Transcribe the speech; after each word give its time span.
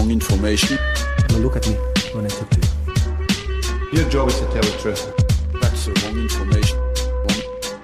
Wrong, 0.00 0.10
information. 0.10 0.78
Now 1.28 1.38
look 1.38 1.56
at 1.56 1.68
me 1.68 1.74
when 2.14 2.24
I 2.24 2.28
talk 2.28 2.48
to 2.50 2.60
you. 2.60 3.98
Your 4.00 4.08
job 4.10 4.28
is 4.28 4.38
to 4.40 4.46
tell 4.46 4.62
the 4.62 4.78
truth. 4.82 5.12
That's 5.60 5.84
the 5.84 5.92
wrong 6.00 6.18
information. 6.22 6.78
Wrong, 7.24 7.42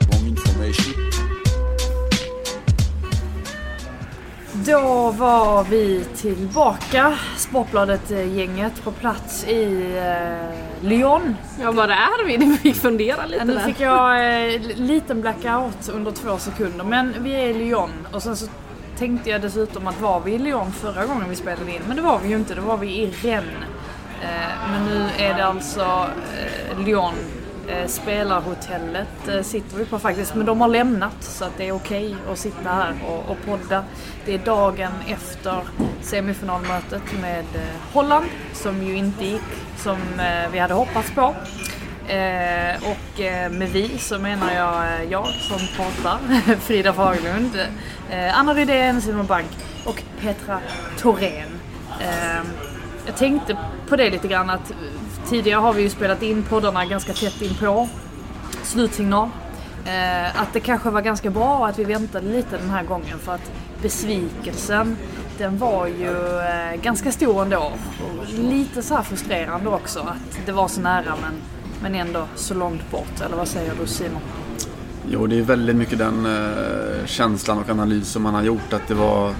wrong 0.08 0.26
information. 0.26 0.94
Då 4.52 5.10
var 5.10 5.64
vi 5.64 6.04
tillbaka, 6.16 7.18
Sportbladet-gänget, 7.36 8.84
på 8.84 8.90
plats 8.92 9.44
i 9.44 9.92
eh, 9.96 10.86
Lyon. 10.88 11.36
Ja, 11.60 11.72
var 11.72 11.88
är 11.88 12.26
vi? 12.26 12.36
Vi 12.36 12.56
fick 12.56 12.76
fundera 12.76 13.26
lite 13.26 13.38
Ja, 13.38 13.44
nu 13.44 13.54
där. 13.54 13.60
fick 13.60 13.80
jag 13.80 14.16
eh, 14.54 14.60
liten 14.76 15.20
blackout 15.20 15.88
under 15.88 16.10
två 16.12 16.38
sekunder, 16.38 16.84
men 16.84 17.14
vi 17.20 17.34
är 17.34 17.46
i 17.48 17.54
Lyon. 17.54 17.90
Och 18.12 18.22
sen 18.22 18.36
så 18.36 18.46
tänkte 18.98 19.30
jag 19.30 19.40
dessutom 19.40 19.86
att 19.86 20.00
var 20.00 20.20
vi 20.20 20.32
i 20.32 20.38
Lyon 20.38 20.72
förra 20.72 21.06
gången 21.06 21.28
vi 21.28 21.36
spelade 21.36 21.70
in? 21.70 21.82
Men 21.86 21.96
det 21.96 22.02
var 22.02 22.18
vi 22.18 22.28
ju 22.28 22.36
inte, 22.36 22.54
då 22.54 22.62
var 22.62 22.76
vi 22.76 22.88
i 22.88 23.06
Rennes. 23.06 23.64
Eh, 24.22 24.70
men 24.70 24.84
nu 24.84 25.08
är 25.18 25.34
det 25.34 25.44
alltså 25.44 26.06
eh, 26.38 26.84
Lyon. 26.84 27.14
Eh, 27.68 27.86
spelarhotellet 27.86 29.46
sitter 29.46 29.76
vi 29.76 29.84
på 29.84 29.98
faktiskt, 29.98 30.34
men 30.34 30.46
de 30.46 30.60
har 30.60 30.68
lämnat 30.68 31.16
så 31.20 31.44
att 31.44 31.56
det 31.56 31.68
är 31.68 31.72
okej 31.72 32.16
att 32.32 32.38
sitta 32.38 32.70
här 32.70 32.94
och, 33.08 33.30
och 33.30 33.36
podda. 33.46 33.84
Det 34.24 34.34
är 34.34 34.38
dagen 34.38 34.92
efter 35.08 35.58
semifinalmötet 36.00 37.02
med 37.20 37.44
Holland 37.92 38.26
som 38.52 38.82
ju 38.82 38.96
inte 38.96 39.24
gick 39.24 39.42
som 39.76 39.98
vi 40.52 40.58
hade 40.58 40.74
hoppats 40.74 41.10
på. 41.10 41.34
Eh, 42.08 42.76
och 42.90 43.20
eh, 43.20 43.50
med 43.50 43.68
vi 43.68 43.98
så 43.98 44.18
menar 44.18 44.54
jag 44.54 44.86
eh, 44.86 45.10
jag 45.10 45.26
som 45.26 45.58
pratar, 45.76 46.18
Frida 46.60 46.92
Fagerlund, 46.92 47.56
eh, 48.10 48.38
Anna 48.38 48.54
Rydén, 48.54 49.00
Simon 49.00 49.26
Bank 49.26 49.46
och 49.84 50.02
Petra 50.20 50.60
Thorén. 50.98 51.60
Eh, 52.00 52.46
jag 53.06 53.16
tänkte 53.16 53.56
på 53.88 53.96
det 53.96 54.10
lite 54.10 54.28
grann 54.28 54.50
att 54.50 54.72
tidigare 55.28 55.60
har 55.60 55.72
vi 55.72 55.82
ju 55.82 55.90
spelat 55.90 56.22
in 56.22 56.42
poddarna 56.42 56.84
ganska 56.84 57.12
tätt 57.12 57.42
in 57.42 57.54
på 57.54 57.88
slutsignal. 58.62 59.28
Eh, 59.86 60.40
att 60.42 60.52
det 60.52 60.60
kanske 60.60 60.90
var 60.90 61.00
ganska 61.00 61.30
bra 61.30 61.66
att 61.66 61.78
vi 61.78 61.84
väntade 61.84 62.26
lite 62.26 62.58
den 62.58 62.70
här 62.70 62.82
gången 62.82 63.18
för 63.18 63.34
att 63.34 63.52
besvikelsen 63.82 64.96
den 65.38 65.58
var 65.58 65.86
ju 65.86 66.40
eh, 66.40 66.80
ganska 66.82 67.12
stor 67.12 67.42
ändå. 67.42 67.72
Och 68.00 68.28
lite 68.28 68.82
så 68.82 68.94
här 68.94 69.02
frustrerande 69.02 69.68
också 69.68 70.00
att 70.00 70.46
det 70.46 70.52
var 70.52 70.68
så 70.68 70.80
nära 70.80 71.14
men, 71.22 71.34
men 71.82 71.94
ändå 71.94 72.26
så 72.34 72.54
långt 72.54 72.90
bort. 72.90 73.20
Eller 73.20 73.36
vad 73.36 73.48
säger 73.48 73.72
du 73.80 73.86
Simon? 73.86 74.20
Jo, 75.10 75.26
det 75.26 75.38
är 75.38 75.42
väldigt 75.42 75.76
mycket 75.76 75.98
den 75.98 76.26
eh, 76.26 77.06
känslan 77.06 77.58
och 77.58 77.68
analysen 77.68 78.22
man 78.22 78.34
har 78.34 78.42
gjort 78.42 78.72
att 78.72 78.88
det 78.88 78.94
var 78.94 79.34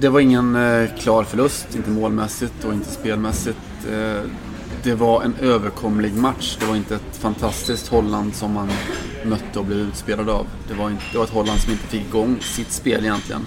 det 0.00 0.08
var 0.08 0.20
ingen 0.20 0.56
eh, 0.56 0.88
klar 0.98 1.24
förlust, 1.24 1.74
inte 1.74 1.90
målmässigt 1.90 2.64
och 2.64 2.72
inte 2.72 2.90
spelmässigt. 2.90 3.58
Eh, 3.90 4.22
det 4.82 4.94
var 4.94 5.22
en 5.22 5.34
överkomlig 5.40 6.14
match. 6.14 6.56
Det 6.60 6.66
var 6.66 6.76
inte 6.76 6.94
ett 6.94 7.16
fantastiskt 7.16 7.88
Holland 7.88 8.34
som 8.34 8.52
man 8.52 8.70
mötte 9.24 9.58
och 9.58 9.64
blev 9.64 9.78
utspelad 9.78 10.28
av. 10.28 10.46
Det 10.68 10.74
var, 10.74 10.90
inte, 10.90 11.02
det 11.12 11.18
var 11.18 11.24
ett 11.24 11.30
Holland 11.30 11.60
som 11.60 11.72
inte 11.72 11.86
fick 11.86 12.08
igång 12.08 12.38
sitt 12.40 12.72
spel 12.72 13.04
egentligen. 13.04 13.46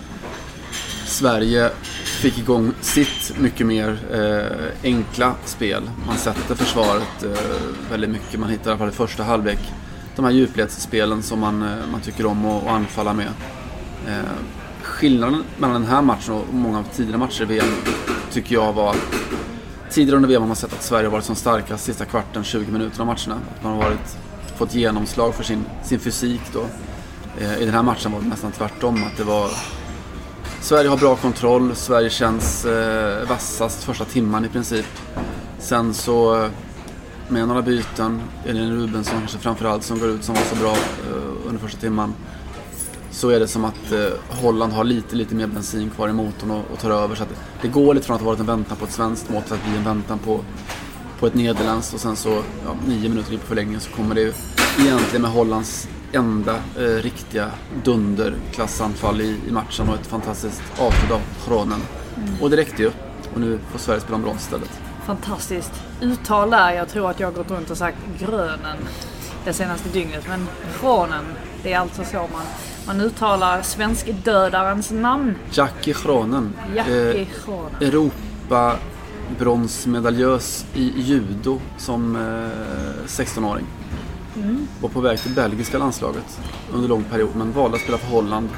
Sverige 1.13 1.69
fick 2.21 2.37
igång 2.37 2.71
sitt 2.81 3.39
mycket 3.39 3.67
mer 3.67 3.97
eh, 4.11 4.91
enkla 4.91 5.35
spel. 5.45 5.89
Man 6.07 6.17
sätter 6.17 6.55
försvaret 6.55 7.23
eh, 7.23 7.91
väldigt 7.91 8.09
mycket. 8.09 8.39
Man 8.39 8.49
hittar 8.49 8.65
i 8.65 8.69
alla 8.69 8.77
fall 8.77 8.89
i 8.89 8.91
första 8.91 9.23
halvlek 9.23 9.59
de 10.15 10.25
här 10.25 10.31
djupledsspelen 10.31 11.23
som 11.23 11.39
man, 11.39 11.61
eh, 11.63 11.87
man 11.91 12.01
tycker 12.01 12.25
om 12.25 12.45
att, 12.45 12.67
anfalla 12.67 13.13
med. 13.13 13.27
Eh, 14.07 14.31
skillnaden 14.81 15.43
mellan 15.57 15.81
den 15.81 15.91
här 15.91 16.01
matchen 16.01 16.33
och 16.33 16.53
många 16.53 16.79
av 16.79 16.83
tidigare 16.83 17.17
matcher 17.17 17.41
i 17.41 17.45
VM 17.45 17.67
tycker 18.31 18.55
jag 18.55 18.73
var 18.73 18.89
att 18.89 19.13
tidigare 19.89 20.15
under 20.15 20.29
VM 20.29 20.41
har 20.41 20.47
man 20.47 20.55
sett 20.55 20.73
att 20.73 20.83
Sverige 20.83 21.05
har 21.05 21.11
varit 21.11 21.25
som 21.25 21.35
starkast 21.35 21.83
sista 21.83 22.05
kvarten, 22.05 22.43
20 22.43 22.71
minuter 22.71 23.01
av 23.01 23.05
matcherna. 23.05 23.41
Att 23.55 23.63
man 23.63 23.73
har 23.73 23.83
varit, 23.83 24.17
fått 24.57 24.75
genomslag 24.75 25.35
för 25.35 25.43
sin, 25.43 25.65
sin 25.83 25.99
fysik 25.99 26.41
då. 26.53 26.65
Eh, 27.37 27.57
I 27.61 27.65
den 27.65 27.73
här 27.73 27.83
matchen 27.83 28.11
var 28.11 28.21
det 28.21 28.27
nästan 28.27 28.51
tvärtom. 28.51 29.03
Att 29.03 29.17
det 29.17 29.23
var 29.23 29.49
Sverige 30.63 30.89
har 30.89 30.97
bra 30.97 31.15
kontroll, 31.15 31.75
Sverige 31.75 32.09
känns 32.09 32.65
eh, 32.65 33.27
vassast 33.27 33.83
första 33.83 34.05
timman 34.05 34.45
i 34.45 34.49
princip. 34.49 34.85
Sen 35.59 35.93
så 35.93 36.43
eh, 36.43 36.49
med 37.27 37.47
några 37.47 37.61
byten, 37.61 38.21
Elin 38.45 38.71
Rubensson 38.71 39.19
kanske 39.19 39.37
framförallt 39.37 39.83
som 39.83 39.99
går 39.99 40.09
ut 40.09 40.23
som 40.23 40.35
var 40.35 40.41
så 40.41 40.55
bra 40.55 40.71
eh, 40.71 41.47
under 41.47 41.61
första 41.61 41.79
timman. 41.79 42.13
Så 43.11 43.29
är 43.29 43.39
det 43.39 43.47
som 43.47 43.65
att 43.65 43.91
eh, 43.91 44.39
Holland 44.41 44.73
har 44.73 44.83
lite, 44.83 45.15
lite 45.15 45.35
mer 45.35 45.47
bensin 45.47 45.89
kvar 45.89 46.09
i 46.09 46.13
motorn 46.13 46.51
och, 46.51 46.71
och 46.73 46.79
tar 46.79 46.91
över. 46.91 47.15
Så 47.15 47.23
att 47.23 47.29
det, 47.61 47.67
går 47.67 47.93
lite 47.93 48.05
från 48.05 48.15
att 48.15 48.21
ha 48.21 48.29
varit 48.29 48.39
en 48.39 48.45
väntan 48.45 48.77
på 48.77 48.85
ett 48.85 48.91
svenskt 48.91 49.29
mål 49.29 49.43
till 49.43 49.53
att 49.53 49.65
bli 49.65 49.77
en 49.77 49.83
väntan 49.83 50.19
på, 50.19 50.39
på 51.19 51.27
ett 51.27 51.35
nederländskt. 51.35 51.93
Och 51.93 51.99
sen 51.99 52.15
så, 52.15 52.29
ja, 52.65 52.75
nio 52.87 53.09
minuter 53.09 53.33
in 53.33 53.39
på 53.39 53.45
förlängningen 53.45 53.81
så 53.81 53.91
kommer 53.91 54.15
det 54.15 54.35
egentligen 54.79 55.21
med 55.21 55.31
Hollands 55.31 55.87
enda 56.11 56.55
eh, 56.55 56.81
riktiga 56.81 57.51
dunderklassanfall 57.83 59.21
i, 59.21 59.39
i 59.47 59.51
matchen 59.51 59.89
och 59.89 59.95
ett 59.95 60.07
fantastiskt 60.07 60.61
avslut 60.79 61.11
av 61.11 61.21
Kronen. 61.45 61.79
Och 62.41 62.49
det 62.49 62.57
räckte 62.57 62.81
ju. 62.81 62.91
Och 63.33 63.39
nu 63.39 63.59
får 63.71 63.79
Sverige 63.79 64.01
spela 64.01 64.15
om 64.15 64.21
brons 64.21 64.41
istället. 64.41 64.81
Fantastiskt 65.05 65.71
uttal 66.01 66.49
där. 66.49 66.71
Jag 66.71 66.89
tror 66.89 67.09
att 67.09 67.19
jag 67.19 67.27
har 67.27 67.33
gått 67.33 67.51
runt 67.51 67.69
och 67.69 67.77
sagt 67.77 67.97
grönen 68.19 68.77
det 69.45 69.53
senaste 69.53 69.89
dygnet. 69.89 70.23
Men 70.27 70.47
Kronen, 70.79 71.25
det 71.63 71.73
är 71.73 71.79
alltså 71.79 72.03
så 72.03 72.17
man, 72.17 72.45
man 72.87 73.01
uttalar 73.01 73.61
svenskdödarens 73.61 74.91
namn. 74.91 75.35
Jackie 75.51 75.93
Kronen. 75.93 76.53
Jackie 76.75 77.27
Kronen. 77.45 77.75
Europa 77.81 78.75
bronsmedaljös 79.39 80.65
i 80.73 80.93
judo 80.95 81.59
som 81.77 82.15
eh, 82.15 83.07
16-åring. 83.07 83.65
Var 84.81 84.89
på 84.89 85.01
väg 85.01 85.19
till 85.19 85.31
belgiska 85.31 85.77
landslaget 85.77 86.39
under 86.73 86.89
lång 86.89 87.03
period 87.03 87.35
men 87.35 87.51
valde 87.51 87.75
att 87.75 87.83
spela 87.83 87.97
för 87.97 88.07
Holland. 88.07 88.49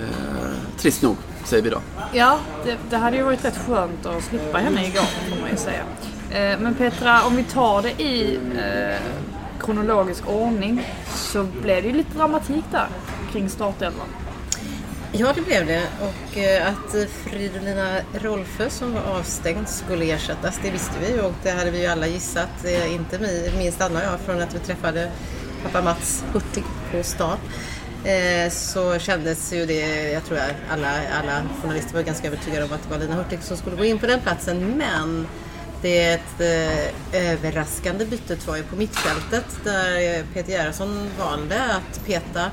Eh, 0.00 0.76
trist 0.76 1.02
nog, 1.02 1.16
säger 1.44 1.62
vi 1.62 1.70
då. 1.70 1.80
Ja, 2.12 2.38
det, 2.64 2.76
det 2.90 2.96
hade 2.96 3.16
ju 3.16 3.22
varit 3.22 3.44
rätt 3.44 3.58
skönt 3.66 4.06
att 4.06 4.24
slippa 4.24 4.58
henne 4.58 4.86
igår 4.86 5.30
får 5.30 5.40
man 5.40 5.50
ju 5.50 5.56
säga. 5.56 5.82
Eh, 6.30 6.60
men 6.60 6.74
Petra, 6.74 7.22
om 7.26 7.36
vi 7.36 7.44
tar 7.44 7.82
det 7.82 8.02
i 8.02 8.38
eh, 8.56 9.00
kronologisk 9.60 10.28
ordning 10.28 10.86
så 11.14 11.44
blev 11.62 11.82
det 11.82 11.88
ju 11.88 11.94
lite 11.94 12.18
dramatik 12.18 12.64
där 12.70 12.86
kring 13.32 13.48
startelvan. 13.48 14.06
Ja, 15.12 15.32
det 15.32 15.40
blev 15.40 15.66
det. 15.66 15.82
Och 16.00 16.38
eh, 16.38 16.68
att 16.68 16.94
eh, 16.94 17.04
Fridolina 17.06 17.96
Rolfö 18.14 18.70
som 18.70 18.92
var 18.94 19.02
avstängd 19.02 19.68
skulle 19.68 20.04
ersättas, 20.04 20.60
det 20.62 20.70
visste 20.70 20.92
vi 21.00 21.20
och 21.20 21.34
det 21.42 21.50
hade 21.50 21.70
vi 21.70 21.80
ju 21.80 21.86
alla 21.86 22.06
gissat. 22.06 22.64
Eh, 22.64 22.94
inte 22.94 23.18
minst 23.58 23.80
Anna 23.80 23.98
och 23.98 24.04
jag 24.04 24.20
från 24.20 24.40
att 24.40 24.54
vi 24.54 24.58
träffade 24.58 25.10
pappa 25.62 25.82
Mats 25.82 26.24
Hurtig 26.32 26.64
på 26.92 27.02
stan. 27.02 27.38
Så 28.50 28.98
kändes 28.98 29.52
ju 29.52 29.66
det, 29.66 30.10
jag 30.12 30.24
tror 30.24 30.38
att 30.38 30.54
alla, 30.70 30.88
alla 30.88 31.42
journalister 31.62 31.94
var 31.94 32.02
ganska 32.02 32.26
övertygade 32.26 32.64
om 32.64 32.72
att 32.72 32.82
det 32.82 32.90
var 32.90 32.98
Lina 32.98 33.14
Hurtig 33.14 33.42
som 33.42 33.56
skulle 33.56 33.76
gå 33.76 33.84
in 33.84 33.98
på 33.98 34.06
den 34.06 34.20
platsen. 34.20 34.78
Men 34.78 35.26
det 35.82 36.20
eh, 36.38 37.30
överraskande 37.30 38.06
bytet 38.06 38.46
var 38.46 38.56
ju 38.56 38.62
på 38.62 38.76
mittfältet 38.76 39.46
där 39.64 40.18
eh, 40.18 40.24
Peter 40.34 40.52
Gerhardsson 40.52 41.08
valde 41.18 41.64
att 41.64 42.06
peta 42.06 42.50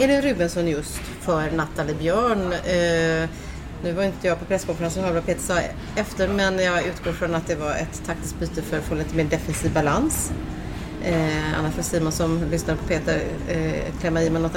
Elin 0.00 0.22
Rubensson 0.22 0.68
just 0.68 1.00
för 1.20 1.50
Nathalie 1.50 1.94
Björn. 1.94 2.52
Eh, 2.52 3.28
nu 3.82 3.92
var 3.92 4.04
inte 4.04 4.26
jag 4.26 4.38
på 4.38 4.44
presskonferensen 4.44 5.02
och 5.02 5.08
hörde 5.08 5.20
vad 5.20 5.26
Peter 5.26 5.42
sa 5.42 5.58
efter 5.96 6.28
men 6.28 6.58
jag 6.58 6.86
utgår 6.86 7.12
från 7.12 7.34
att 7.34 7.46
det 7.46 7.54
var 7.54 7.74
ett 7.74 8.02
taktiskt 8.06 8.40
byte 8.40 8.62
för 8.62 8.78
att 8.78 8.84
få 8.84 8.94
lite 8.94 9.16
mer 9.16 9.24
defensiv 9.24 9.72
balans. 9.72 10.32
Eh, 11.04 11.58
annars 11.58 11.74
får 11.74 11.82
Simon 11.82 12.12
som 12.12 12.44
lyssnar 12.50 12.76
på 12.76 12.84
Peter 12.84 13.22
eh, 13.48 13.94
klämma 14.00 14.22
i 14.22 14.30
med 14.30 14.42
något 14.42 14.56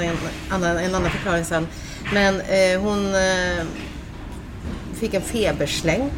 annan, 0.50 0.76
en 0.76 0.94
annan 0.94 1.10
förklaring 1.10 1.44
sen. 1.44 1.66
Men 2.12 2.40
eh, 2.40 2.80
hon 2.80 3.14
eh, 3.14 3.64
fick 4.94 5.14
en 5.14 5.22
febersläng 5.22 6.10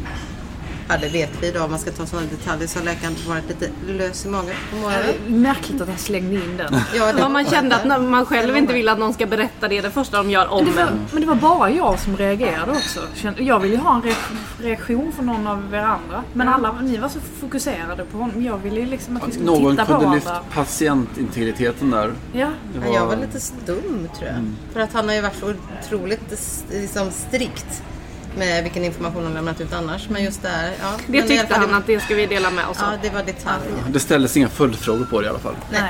hade 0.87 1.07
vet 1.09 1.29
vi 1.43 1.51
då. 1.51 1.63
Om 1.63 1.69
man 1.71 1.79
ska 1.79 1.91
ta 1.91 2.05
sådana 2.05 2.27
detaljer 2.27 2.67
så 2.67 2.79
har 2.79 2.85
läkaren 2.85 3.15
varit 3.27 3.47
lite 3.47 3.69
lös 3.87 4.25
i 4.25 4.29
magen 4.29 4.55
på 4.71 4.75
morgonen. 4.77 5.41
Märkligt 5.41 5.81
att 5.81 5.87
han 5.87 5.97
slängde 5.97 6.35
in 6.35 6.57
den. 6.57 6.73
Ja, 6.95 7.13
det 7.13 7.19
Ja, 7.19 7.29
man 7.29 7.43
var 7.43 7.51
kände 7.51 7.79
det. 7.85 7.93
att 7.95 8.01
man 8.03 8.25
själv 8.25 8.47
Det 8.47 8.53
var 8.53 8.59
inte 8.59 8.73
det. 8.73 8.77
vill 8.77 8.89
att 8.89 8.99
någon 8.99 9.13
ska 9.13 9.25
berätta 9.25 9.67
det 9.67 9.81
det 9.81 9.91
första 9.91 10.17
de 10.17 10.29
gör 10.29 10.47
om 10.47 10.65
Det 10.65 10.71
var, 10.71 10.81
en. 10.81 10.99
men 11.11 11.21
det 11.21 11.27
var 11.27 11.35
bara 11.35 11.69
jag 11.69 11.99
som 11.99 12.17
reagerade 12.17 12.71
också. 12.71 12.99
Jag 13.37 13.59
ville 13.59 13.75
ju 13.75 13.81
ha 13.81 13.95
en 13.95 14.01
re- 14.03 14.35
reaktion 14.59 15.11
från 15.15 15.25
någon 15.25 15.47
av 15.47 15.73
er 15.73 15.77
andra. 15.77 16.23
Men 16.33 16.47
alla, 16.47 16.71
ni 16.81 16.97
var 16.97 17.09
så 17.09 17.19
fokuserade 17.41 18.05
på 18.05 18.17
honom. 18.17 18.43
Jag 18.45 18.57
ville 18.57 18.79
ju 18.79 18.85
liksom 18.85 19.17
att 19.17 19.27
vi 19.27 19.31
skulle 19.31 19.45
Någon 19.45 19.71
titta 19.71 19.85
på 19.85 19.91
kunde 19.91 20.05
varandra. 20.05 20.39
lyft 20.39 20.55
patientintegriteten 20.55 21.91
där. 21.91 22.13
Ja. 22.33 22.47
Det 22.73 22.87
Ja, 22.87 22.93
jag 22.93 23.05
var 23.05 23.15
lite 23.15 23.39
stum 23.39 24.09
tror 24.17 24.27
jag. 24.29 24.29
Mm. 24.37 24.55
För 24.73 24.79
att 24.79 24.93
han 24.93 25.07
har 25.07 25.15
ju 25.15 25.21
varit 25.21 25.39
så 25.39 25.53
otroligt 25.83 26.21
liksom, 26.71 27.11
strikt 27.11 27.83
med 28.37 28.63
vilken 28.63 28.83
information 28.83 29.23
han 29.23 29.33
lämnat 29.33 29.61
ut 29.61 29.73
annars. 29.73 30.09
Men 30.09 30.23
just 30.23 30.41
där, 30.41 30.71
ja. 30.81 30.93
Det 31.07 31.19
men 31.19 31.27
tyckte 31.27 31.55
han 31.55 31.73
att 31.73 31.87
det 31.87 31.99
ska 31.99 32.15
vi 32.15 32.25
dela 32.25 32.51
med 32.51 32.65
oss 32.67 32.77
Ja, 32.79 32.93
av. 32.93 32.97
det 33.01 33.09
var 33.09 33.23
detaljer. 33.23 33.71
Det 33.89 33.99
ställdes 33.99 34.37
inga 34.37 34.49
följdfrågor 34.49 35.05
på 35.05 35.21
det 35.21 35.25
i 35.25 35.29
alla 35.29 35.39
fall. 35.39 35.55
Nej. 35.71 35.81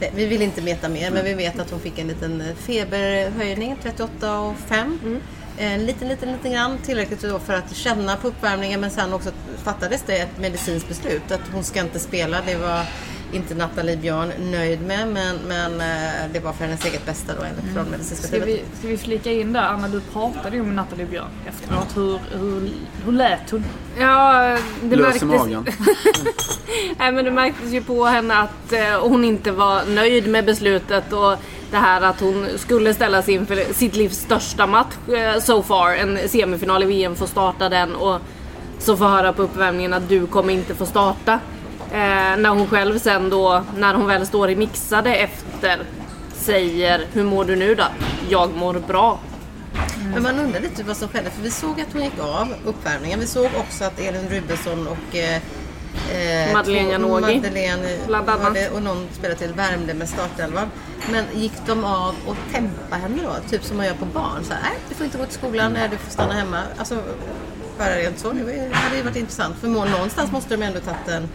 Nej, 0.00 0.12
Vi 0.14 0.26
vill 0.26 0.42
inte 0.42 0.60
veta 0.60 0.88
mer, 0.88 1.10
men 1.10 1.24
vi 1.24 1.34
vet 1.34 1.58
att 1.60 1.70
hon 1.70 1.80
fick 1.80 1.98
en 1.98 2.08
liten 2.08 2.40
eh, 2.40 2.46
feberhöjning, 2.56 3.76
38,5. 4.20 5.20
En 5.58 5.86
liten, 5.86 6.08
liten, 6.08 6.32
liten 6.32 6.52
grann. 6.52 6.78
Tillräckligt 6.78 7.20
då 7.22 7.38
för 7.38 7.54
att 7.54 7.76
känna 7.76 8.16
på 8.16 8.28
uppvärmningen, 8.28 8.80
men 8.80 8.90
sen 8.90 9.12
också 9.12 9.30
fattades 9.64 10.02
det 10.06 10.16
ett 10.18 10.38
medicinskt 10.38 10.88
beslut 10.88 11.30
att 11.32 11.40
hon 11.52 11.64
ska 11.64 11.80
inte 11.80 11.98
spela. 11.98 12.38
Det 12.46 12.56
var 12.56 12.82
inte 13.32 13.54
Nathalie 13.54 13.96
Björn 13.96 14.32
nöjd 14.38 14.80
med, 14.80 15.08
men, 15.08 15.36
men 15.48 15.80
eh, 15.80 16.32
det 16.32 16.40
var 16.40 16.52
för 16.52 16.64
hennes 16.64 16.84
eget 16.84 17.06
bästa 17.06 17.32
då 17.34 17.42
enligt 17.42 17.74
från 17.74 17.90
medicinska 17.90 18.26
Ska 18.26 18.44
vi, 18.44 18.62
ska 18.78 18.88
vi 18.88 18.96
flika 18.96 19.32
in 19.32 19.52
där? 19.52 19.62
Anna, 19.62 19.88
du 19.88 20.00
pratade 20.00 20.56
ju 20.56 20.62
med 20.62 20.74
Nathalie 20.74 21.06
Björn 21.06 21.30
efteråt. 21.48 21.96
Hur, 21.96 22.38
hur, 22.38 22.70
hur 23.04 23.12
lät 23.12 23.50
hon? 23.50 23.64
Ja, 23.98 24.58
det 24.82 24.96
Lös 24.96 25.22
i 25.22 25.24
märktes, 25.24 25.24
magen. 25.24 25.66
Nej, 26.98 27.12
men 27.12 27.24
det 27.24 27.30
märktes 27.30 27.72
ju 27.72 27.82
på 27.82 28.04
henne 28.04 28.38
att 28.38 28.72
eh, 28.72 29.00
hon 29.00 29.24
inte 29.24 29.52
var 29.52 29.84
nöjd 29.84 30.28
med 30.28 30.44
beslutet 30.44 31.12
och 31.12 31.36
det 31.70 31.76
här 31.76 32.02
att 32.02 32.20
hon 32.20 32.46
skulle 32.56 32.94
ställas 32.94 33.28
inför 33.28 33.74
sitt 33.74 33.96
livs 33.96 34.18
största 34.18 34.66
match 34.66 34.94
eh, 35.08 35.40
so 35.40 35.62
far, 35.62 35.94
en 35.94 36.28
semifinal 36.28 36.82
i 36.82 36.86
VM, 36.86 37.16
få 37.16 37.26
starta 37.26 37.68
den 37.68 37.94
och 37.94 38.20
så 38.78 38.96
få 38.96 39.04
höra 39.04 39.32
på 39.32 39.42
uppvärmningen 39.42 39.92
att 39.92 40.08
du 40.08 40.26
kommer 40.26 40.52
inte 40.52 40.74
få 40.74 40.86
starta. 40.86 41.40
Eh, 41.92 42.36
när 42.36 42.48
hon 42.48 42.66
själv 42.66 42.98
sen 42.98 43.30
då, 43.30 43.64
när 43.76 43.94
hon 43.94 44.06
väl 44.06 44.26
står 44.26 44.50
i 44.50 44.56
mixade 44.56 45.14
efter, 45.14 45.80
säger 46.34 47.06
hur 47.12 47.24
mår 47.24 47.44
du 47.44 47.56
nu 47.56 47.74
då? 47.74 47.84
Jag 48.28 48.54
mår 48.54 48.74
bra. 48.74 49.18
Men 50.14 50.22
man 50.22 50.38
undrar 50.38 50.60
lite 50.60 50.82
vad 50.82 50.96
som 50.96 51.08
skedde, 51.08 51.30
för 51.30 51.42
vi 51.42 51.50
såg 51.50 51.80
att 51.80 51.92
hon 51.92 52.02
gick 52.02 52.18
av 52.20 52.54
uppvärmningen. 52.64 53.20
Vi 53.20 53.26
såg 53.26 53.50
också 53.56 53.84
att 53.84 54.00
Elin 54.00 54.28
Rubensson 54.30 54.86
och 54.86 55.16
eh, 55.16 55.36
eh, 55.36 56.52
Madeleine 56.52 56.90
Janogy, 56.90 57.36
Madeleine 57.36 58.68
och 58.74 58.82
någon 58.82 59.08
spelade 59.12 59.38
till 59.38 59.52
värmde 59.52 59.94
med 59.94 60.08
startelvan. 60.08 60.70
Men 61.12 61.24
gick 61.34 61.52
de 61.66 61.84
av 61.84 62.14
och 62.26 62.36
tempa 62.52 62.96
henne 62.96 63.22
då? 63.22 63.50
Typ 63.50 63.64
som 63.64 63.76
man 63.76 63.86
gör 63.86 63.94
på 63.94 64.04
barn. 64.04 64.44
Så 64.44 64.52
här, 64.52 64.72
du 64.88 64.94
får 64.94 65.04
inte 65.04 65.18
gå 65.18 65.24
till 65.24 65.38
skolan, 65.38 65.72
nej, 65.72 65.88
du 65.90 65.96
får 65.96 66.10
stanna 66.10 66.32
hemma. 66.32 66.62
Alltså, 66.78 67.02
bara 67.78 67.96
rent 67.96 68.18
så. 68.18 68.32
Det 68.32 68.70
hade 68.72 68.96
ju 68.96 69.02
varit 69.02 69.16
intressant. 69.16 69.56
För 69.60 69.68
någonstans 69.68 70.32
måste 70.32 70.56
de 70.56 70.62
ändå 70.62 70.80
tagit 70.80 71.08
en, 71.08 71.28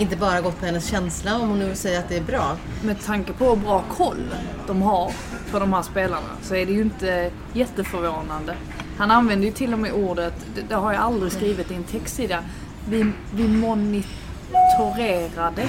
inte 0.00 0.16
bara 0.16 0.40
gått 0.40 0.60
på 0.60 0.66
hennes 0.66 0.90
känsla 0.90 1.38
om 1.38 1.48
hon 1.48 1.58
nu 1.58 1.74
säger 1.74 1.98
att 1.98 2.08
det 2.08 2.16
är 2.16 2.22
bra. 2.22 2.56
Med 2.84 3.04
tanke 3.04 3.32
på 3.32 3.48
hur 3.48 3.56
bra 3.56 3.84
koll 3.96 4.34
de 4.66 4.82
har 4.82 5.12
på 5.50 5.58
de 5.58 5.72
här 5.72 5.82
spelarna 5.82 6.28
så 6.42 6.54
är 6.54 6.66
det 6.66 6.72
ju 6.72 6.80
inte 6.80 7.30
jätteförvånande. 7.52 8.54
Han 8.98 9.10
använder 9.10 9.46
ju 9.46 9.52
till 9.52 9.72
och 9.72 9.78
med 9.78 9.92
ordet, 9.92 10.34
det, 10.54 10.62
det 10.68 10.74
har 10.74 10.92
jag 10.92 11.02
aldrig 11.02 11.32
skrivit 11.32 11.70
i 11.70 11.74
en 11.74 11.84
textsida, 11.84 12.44
vi, 12.88 13.12
vi 13.34 13.48
monitorerade 13.48 15.68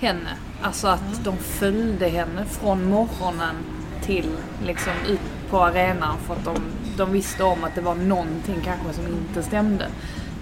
henne. 0.00 0.30
Alltså 0.62 0.88
att 0.88 1.24
de 1.24 1.36
följde 1.36 2.08
henne 2.08 2.44
från 2.44 2.90
morgonen 2.90 3.54
till 4.02 4.36
liksom 4.66 4.92
ut 5.08 5.20
på 5.50 5.62
arenan 5.62 6.16
för 6.26 6.34
att 6.34 6.44
de, 6.44 6.56
de 6.96 7.12
visste 7.12 7.44
om 7.44 7.64
att 7.64 7.74
det 7.74 7.80
var 7.80 7.94
någonting 7.94 8.60
kanske 8.64 8.92
som 8.92 9.06
inte 9.06 9.42
stämde. 9.42 9.86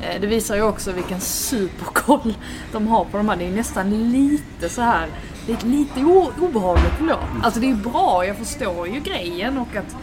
Eh, 0.03 0.21
Det 0.21 0.27
visar 0.27 0.57
ju 0.57 0.63
också 0.63 0.93
vilken 0.93 1.21
superkoll 1.21 2.35
de 2.73 2.87
har 2.89 3.05
på 3.05 3.17
de 3.17 3.29
här. 3.29 3.37
Det 3.37 3.47
är 3.47 3.51
nästan 3.53 4.13
lite 4.13 4.69
så 4.69 4.83
här, 4.83 5.07
det 5.47 5.53
är 5.63 5.67
lite 5.67 6.01
o- 6.01 6.33
obehagligt 6.41 6.93
då. 7.09 7.19
Alltså 7.43 7.61
det 7.61 7.71
är 7.71 7.75
bra, 7.75 8.25
jag 8.27 8.37
förstår 8.37 8.89
ju 8.89 9.01
grejen 9.01 9.59
och 9.59 9.77
att 9.77 9.97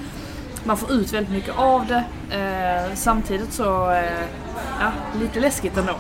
man 0.63 0.77
får 0.77 0.92
ut 0.92 1.13
väldigt 1.13 1.33
mycket 1.33 1.57
av 1.57 1.86
det. 1.88 2.03
Eh, 2.38 2.95
samtidigt 2.95 3.53
så, 3.53 3.92
eh, 3.92 4.24
ja, 4.80 4.92
lite 5.19 5.39
läskigt 5.39 5.77
ändå 5.77 5.94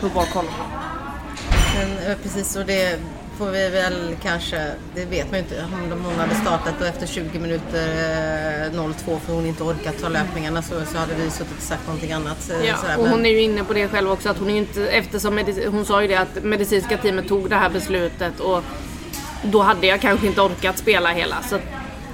hur 0.00 0.08
bra 0.08 0.24
koll 0.32 0.44
de 0.44 0.50
har. 0.52 0.68
Men 1.78 2.10
eh, 2.10 2.18
precis, 2.22 2.56
och 2.56 2.66
det 2.66 2.98
får 3.38 3.50
vi 3.50 3.68
väl 3.70 4.16
kanske, 4.22 4.66
det 4.94 5.04
vet 5.04 5.30
man 5.30 5.40
ju 5.40 5.44
inte 5.44 5.64
om 5.82 5.90
de- 5.90 6.04
hon 6.04 6.14
hade 6.18 6.34
startat 6.34 6.80
och 6.80 6.86
efter 6.86 7.06
20 7.06 7.38
minuter 7.38 7.86
eh, 8.66 8.92
02 9.04 9.18
för 9.26 9.32
hon 9.32 9.46
inte 9.46 9.62
orkat 9.62 9.94
ta 10.00 10.08
löpningarna 10.08 10.62
så, 10.62 10.74
så 10.92 10.98
hade 10.98 11.14
vi 11.14 11.30
suttit 11.30 11.56
och 11.56 11.62
sagt 11.62 11.86
någonting 11.86 12.12
annat. 12.12 12.50
eh, 12.50 12.66
Ja, 12.66 12.76
sådär. 12.76 12.96
och 12.96 13.02
Men- 13.02 13.12
hon 13.12 13.26
är 13.26 13.30
ju 13.30 13.40
inne 13.42 13.64
på 13.64 13.72
det 13.72 13.88
själv 13.88 14.10
också 14.12 14.28
att 14.28 14.38
hon 14.38 14.50
är 14.50 14.56
inte, 14.56 14.88
eftersom 14.88 15.38
medic- 15.38 15.66
hon 15.70 15.84
sa 15.84 16.02
ju 16.02 16.08
det 16.08 16.16
att 16.16 16.42
medicinska 16.44 16.96
teamet 16.98 17.28
tog 17.28 17.50
det 17.50 17.56
här 17.56 17.70
beslutet 17.70 18.40
och 18.40 18.62
då 19.42 19.62
hade 19.62 19.86
jag 19.86 20.00
kanske 20.00 20.26
inte 20.26 20.40
orkat 20.40 20.78
spela 20.78 21.08
hela. 21.12 21.36
Så 21.50 21.58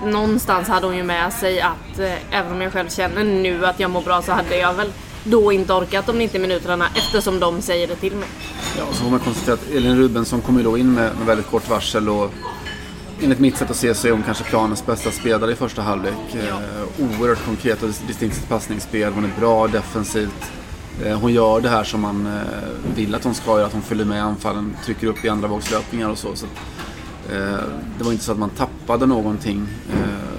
någonstans 0.05 0.69
hade 0.69 0.87
hon 0.87 0.97
ju 0.97 1.03
med 1.03 1.33
sig 1.33 1.61
att 1.61 1.99
eh, 1.99 2.39
även 2.39 2.53
om 2.53 2.61
jag 2.63 2.73
själv 2.73 2.89
känner 2.89 3.25
nu 3.25 3.67
att 3.67 3.81
jag 3.81 3.91
mår 3.91 4.03
bra 4.03 4.23
så 4.23 4.33
hade 4.33 4.57
jag 4.57 4.75
väl 4.75 4.93
då 5.25 5.53
inte 5.53 5.73
orkat 5.73 6.07
de 6.07 6.19
90 6.19 6.41
minuterna 6.41 6.87
eftersom 6.95 7.41
de 7.41 7.63
säger 7.63 7.87
det 7.89 7.97
till 7.97 8.15
mig. 8.15 8.29
Ja, 8.79 8.87
så 8.93 9.03
får 9.03 9.11
man 9.11 9.21
konstatera 9.21 9.55
att 9.55 9.71
Elin 9.71 9.97
Rubensson 9.97 10.41
kom 10.41 10.57
ju 10.57 10.63
då 10.63 10.79
in 10.79 10.95
med, 10.95 11.17
med 11.17 11.27
väldigt 11.27 11.47
kort 11.47 11.69
varsel 11.69 12.09
och 12.09 12.33
enligt 13.23 13.39
mitt 13.39 13.57
sätt 13.57 13.71
att 13.71 13.77
se 13.77 13.95
så 13.95 14.09
är 14.09 14.13
hon 14.13 14.23
kanske 14.23 14.45
planens 14.45 14.87
bästa 14.87 15.11
spelare 15.11 15.53
i 15.53 15.55
första 15.55 15.83
halvlek. 15.83 16.35
Eh, 16.35 16.57
oerhört 16.99 17.45
konkret 17.45 17.83
och 17.83 17.89
distinkt 18.07 18.49
passningsspel. 18.49 19.13
Hon 19.13 19.25
är 19.25 19.41
bra 19.41 19.69
defensivt. 19.69 20.53
Eh, 21.05 21.21
hon 21.21 21.33
gör 21.33 21.61
det 21.61 21.69
här 21.69 21.85
som 21.85 22.01
man 22.01 22.27
eh, 22.27 22.95
vill 22.97 23.15
att 23.15 23.25
hon 23.25 23.35
ska 23.35 23.51
göra, 23.51 23.67
att 23.67 23.73
hon 23.73 23.83
följer 23.83 24.07
med 24.07 24.25
anfallen, 24.25 24.77
trycker 24.85 25.07
upp 25.07 25.25
i 25.25 25.29
andra 25.29 25.49
vågslöpningar 25.49 26.09
och 26.09 26.19
så. 26.19 26.35
så 26.35 26.47
det 27.99 28.05
var 28.05 28.13
inte 28.13 28.25
så 28.25 28.33
att 28.33 28.39
man 28.39 28.51
tappade 28.51 29.07
någonting 29.07 29.67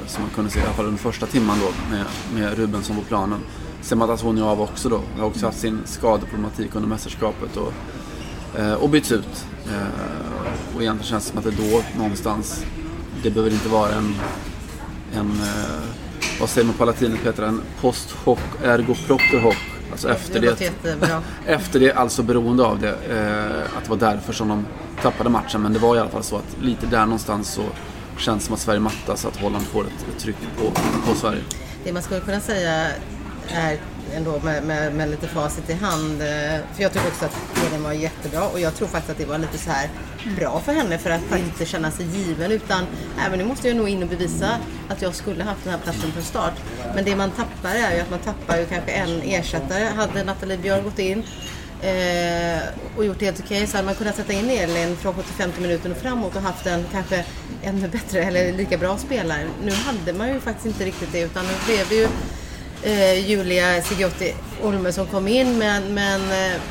som 0.07 0.24
man 0.24 0.31
kunde 0.35 0.51
se, 0.51 0.59
i 0.59 0.63
alla 0.63 0.74
fall 0.74 0.85
under 0.85 1.00
första 1.00 1.25
timman 1.25 1.57
då 1.59 1.95
med, 1.95 2.06
med 2.33 2.57
Rubensson 2.57 2.95
på 2.95 3.01
planen. 3.01 3.39
Sen 3.81 3.97
mattas 3.97 4.21
hon 4.21 4.38
ju 4.38 4.44
av 4.44 4.62
också 4.62 4.89
då. 4.89 5.01
Har 5.18 5.25
också 5.25 5.45
haft 5.45 5.59
sin 5.59 5.81
skadeproblematik 5.85 6.75
under 6.75 6.89
mästerskapet. 6.89 7.57
Och, 7.57 7.74
och 8.79 8.89
byts 8.89 9.11
ut. 9.11 9.45
Eh, 9.69 10.75
och 10.75 10.81
egentligen 10.81 11.03
känns 11.03 11.25
det 11.25 11.29
som 11.29 11.37
att 11.37 11.43
det 11.57 11.69
då 11.71 11.83
någonstans, 11.97 12.65
det 13.23 13.29
behöver 13.29 13.51
inte 13.51 13.69
vara 13.69 13.91
en, 13.91 14.15
en 15.13 15.31
eh, 15.31 15.83
vad 16.39 16.49
säger 16.49 16.67
man 16.67 16.75
på 16.75 16.85
latinet 16.85 17.23
Petra, 17.23 17.47
en 17.47 17.61
post 17.81 18.11
hoc 18.11 18.39
ergo 18.63 18.95
propter 19.07 19.39
hoc. 19.39 19.55
Alltså 19.91 20.09
efter 20.09 20.39
det 20.39 20.59
det, 20.59 20.97
efter 21.45 21.79
det, 21.79 21.94
alltså 21.94 22.23
beroende 22.23 22.63
av 22.63 22.79
det, 22.79 22.89
eh, 22.89 23.77
att 23.77 23.83
det 23.83 23.89
var 23.89 23.97
därför 23.97 24.33
som 24.33 24.47
de 24.47 24.65
tappade 25.01 25.29
matchen. 25.29 25.61
Men 25.61 25.73
det 25.73 25.79
var 25.79 25.95
i 25.95 25.99
alla 25.99 26.09
fall 26.09 26.23
så 26.23 26.35
att 26.35 26.57
lite 26.61 26.85
där 26.85 27.06
någonstans 27.06 27.53
så 27.53 27.63
känns 28.18 28.44
det 28.44 28.45
som 28.45 28.53
att 28.53 28.59
Sverige 28.59 28.79
mattas, 28.79 29.25
att 29.25 29.37
Holland 29.37 29.65
får 29.65 29.81
ett, 29.81 30.06
ett 30.15 30.19
tryck 30.19 30.35
på, 30.57 30.71
på 31.11 31.15
Sverige. 31.15 31.41
Det 31.83 31.94
man 31.94 32.03
skulle 32.03 32.19
kunna 32.19 32.39
säga 32.39 32.87
är 33.53 33.77
ändå 34.15 34.39
med, 34.44 34.63
med, 34.63 34.94
med 34.95 35.09
lite 35.09 35.27
facit 35.27 35.69
i 35.69 35.73
hand. 35.73 36.21
eh, 36.21 36.27
För 36.75 36.81
jag 36.83 36.94
tycker 36.94 37.07
också 37.07 37.25
att 37.25 37.37
Elin 37.68 37.83
var 37.83 37.91
jättebra 37.94 38.47
och 38.47 38.59
jag 38.59 38.75
tror 38.75 38.87
faktiskt 38.87 39.11
att 39.11 39.18
det 39.18 39.25
var 39.25 39.37
lite 39.37 39.57
så 39.57 39.71
här 39.71 39.89
bra 40.37 40.59
för 40.65 40.73
henne 40.73 40.97
för 40.97 41.09
att 41.09 41.21
inte 41.39 41.65
känna 41.65 41.91
sig 41.91 42.06
given 42.06 42.51
utan 42.51 42.85
även 43.27 43.39
nu 43.39 43.45
måste 43.45 43.68
jag 43.68 43.77
nog 43.77 43.89
in 43.89 44.03
och 44.03 44.09
bevisa 44.09 44.49
att 44.89 45.01
jag 45.01 45.15
skulle 45.15 45.44
haft 45.44 45.63
den 45.63 45.73
här 45.73 45.79
platsen 45.79 46.11
från 46.11 46.23
start. 46.23 46.53
Men 46.95 47.06
det 47.06 47.15
man 47.15 47.31
tappar 47.31 47.75
är 47.75 47.95
ju 47.95 48.01
att 48.01 48.09
man 48.09 48.19
tappar 48.19 48.57
ju 48.57 48.65
kanske 48.65 48.91
en 48.91 49.21
ersättare. 49.21 49.83
Hade 49.95 50.23
Nathalie 50.23 50.57
Björn 50.57 50.83
gått 50.83 50.99
in 50.99 51.23
eh, 51.81 52.59
och 52.97 53.06
gjort 53.06 53.19
det 53.19 53.25
helt 53.25 53.39
okej 53.45 53.68
så 53.68 53.77
hade 53.77 53.85
man 53.85 53.95
kunnat 53.95 54.15
sätta 54.15 54.33
in 54.33 54.49
Elin 54.49 54.95
från 54.97 55.13
75 55.13 55.51
minuter 55.61 55.91
och 55.91 55.97
framåt 55.97 56.35
och 56.35 56.41
haft 56.41 56.65
en 56.65 56.85
kanske 56.91 57.25
ännu 57.63 57.87
bättre 57.87 58.23
eller 58.23 58.53
lika 58.53 58.77
bra 58.77 58.97
spelare. 58.97 59.47
Nu 59.63 59.71
hade 59.71 60.13
man 60.13 60.27
ju 60.33 60.39
faktiskt 60.39 60.65
inte 60.65 60.85
riktigt 60.85 61.09
det 61.11 61.21
utan 61.21 61.45
nu 61.45 61.51
blev 61.65 61.89
det 61.89 61.95
ju 61.95 62.07
eh, 62.83 63.30
Julia 63.30 63.81
Sigiotti 63.81 64.33
Olme 64.64 64.92
som 64.92 65.07
kom 65.07 65.28
in 65.28 65.57
men, 65.57 65.94
men 65.94 66.21
eh, 66.21 66.62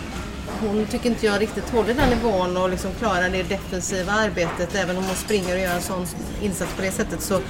hon 0.60 0.86
tycker 0.86 1.10
inte 1.10 1.26
jag 1.26 1.40
riktigt 1.40 1.70
håller 1.70 1.94
den 1.94 2.10
nivån 2.10 2.56
och 2.56 2.70
liksom 2.70 2.90
klarar 2.98 3.28
det 3.28 3.42
defensiva 3.42 4.12
arbetet. 4.12 4.74
Även 4.74 4.96
om 4.96 5.04
hon 5.04 5.14
springer 5.14 5.54
och 5.54 5.60
gör 5.60 5.74
en 5.74 5.82
sån 5.82 6.06
insats 6.42 6.74
på 6.76 6.82
det 6.82 6.90
sättet 6.90 7.22
så, 7.22 7.40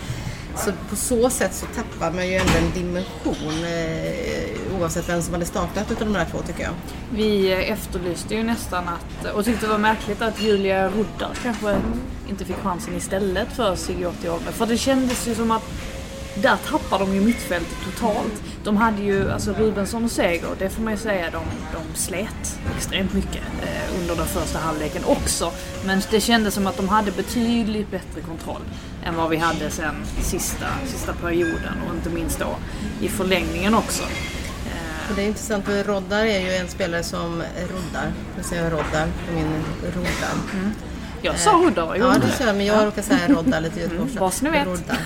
så 0.56 0.72
på 0.90 0.96
så 0.96 1.30
sätt 1.30 1.54
så 1.54 1.66
tappar 1.66 2.12
man 2.12 2.28
ju 2.28 2.34
ändå 2.34 2.52
en 2.58 2.72
dimension 2.74 3.64
eh, 3.64 4.80
oavsett 4.80 5.08
vem 5.08 5.22
som 5.22 5.34
hade 5.34 5.46
startat 5.46 5.90
utav 5.90 6.06
de 6.06 6.16
här 6.16 6.26
två 6.32 6.38
tycker 6.38 6.62
jag. 6.62 6.72
Vi 7.12 7.52
efterlyste 7.52 8.34
ju 8.34 8.42
nästan 8.42 8.84
att, 8.88 9.34
och 9.34 9.44
tyckte 9.44 9.66
det 9.66 9.72
var 9.72 9.78
märkligt 9.78 10.22
att 10.22 10.42
Julia 10.42 10.88
Ruddar 10.88 11.30
kanske 11.42 11.76
inte 12.28 12.44
fick 12.44 12.56
chansen 12.56 12.96
istället 12.96 13.52
för 13.52 13.76
Sigiotti 13.76 14.28
Olme. 14.28 14.52
För 14.52 14.66
det 14.66 14.78
kändes 14.78 15.28
ju 15.28 15.34
som 15.34 15.50
att 15.50 15.64
där 16.42 16.56
tappar 16.56 16.98
de 16.98 17.14
ju 17.14 17.20
mittfältet 17.20 17.76
totalt. 17.84 18.42
De 18.64 18.76
hade 18.76 19.02
ju, 19.02 19.30
alltså 19.30 19.52
Rubensson 19.52 20.04
och 20.04 20.10
Seger, 20.10 20.48
det 20.58 20.70
får 20.70 20.82
man 20.82 20.92
ju 20.92 20.98
säga, 20.98 21.30
de, 21.30 21.42
de 21.72 21.98
slet 21.98 22.58
extremt 22.76 23.12
mycket 23.14 23.42
eh, 23.62 24.00
under 24.00 24.16
den 24.16 24.26
första 24.26 24.58
halvleken 24.58 25.04
också. 25.04 25.52
Men 25.86 26.02
det 26.10 26.20
kändes 26.20 26.54
som 26.54 26.66
att 26.66 26.76
de 26.76 26.88
hade 26.88 27.10
betydligt 27.12 27.90
bättre 27.90 28.20
kontroll 28.20 28.62
än 29.04 29.16
vad 29.16 29.30
vi 29.30 29.36
hade 29.36 29.70
sen 29.70 29.94
sista, 30.22 30.66
sista 30.86 31.12
perioden 31.12 31.74
och 31.88 31.94
inte 31.94 32.10
minst 32.10 32.38
då 32.38 32.56
i 33.00 33.08
förlängningen 33.08 33.74
också. 33.74 34.02
Det 35.16 35.22
är 35.22 35.26
intressant 35.26 35.64
för 35.64 35.84
Roddar 35.84 36.24
är 36.24 36.40
ju 36.40 36.52
en 36.52 36.68
spelare 36.68 37.02
som 37.02 37.42
roddar. 37.70 38.12
Nu 38.36 38.42
säger 38.42 38.62
jag 38.62 38.72
Roddar 38.72 39.06
på 39.26 39.34
min 39.34 39.64
roddar. 39.94 40.34
Jag 41.22 41.38
sa 41.38 41.56
Huddar, 41.64 41.86
vad 41.86 41.98
Ja, 41.98 42.14
gjorde 42.14 42.26
det 42.26 42.32
sa 42.32 42.44
jag, 42.44 42.56
men 42.56 42.66
jag 42.66 42.86
råkar 42.86 43.02
säga 43.02 43.28
Rodda 43.28 43.60
lite 43.60 43.80
göteborgska. 43.80 44.18
Mm, 44.18 44.20
vad 44.20 44.42
ni 44.42 44.50
vet. 44.50 44.66
Rodda. 44.66 44.96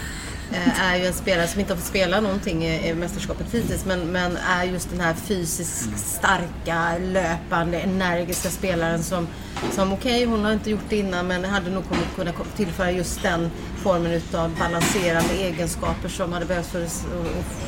Eh, 0.53 0.81
är 0.81 0.97
ju 0.97 1.07
en 1.07 1.13
spelare 1.13 1.47
som 1.49 1.61
inte 1.61 1.73
har 1.73 1.79
fått 1.79 1.89
spela 1.89 2.21
någonting 2.21 2.65
i, 2.65 2.95
mästerskapet 2.95 3.47
hittills 3.55 3.85
men, 3.85 4.01
men 4.01 4.37
är 4.37 4.65
just 4.65 4.91
den 4.91 5.01
här 5.01 5.15
fysiskt 5.15 5.99
starka, 5.99 6.99
löpande, 6.99 7.79
energiska 7.79 8.49
spelaren 8.49 9.03
som, 9.03 9.29
som 9.71 9.93
okej, 9.93 10.25
hon 10.25 10.45
har 10.45 10.53
inte 10.53 10.71
gjort 10.71 10.85
det 10.89 10.97
innan 10.97 11.27
men 11.27 11.45
hade 11.45 11.71
nog 11.71 11.89
kommit 11.89 12.17
kunna 12.17 12.33
tillföra 12.57 12.91
just 12.91 13.23
den 13.23 13.51
formen 13.83 14.13
utav 14.13 14.59
balanserande 14.59 15.35
egenskaper 15.35 16.09
som 16.09 16.33
hade 16.33 16.47
behövts 16.47 16.71
för 16.71 16.85
att 16.85 17.07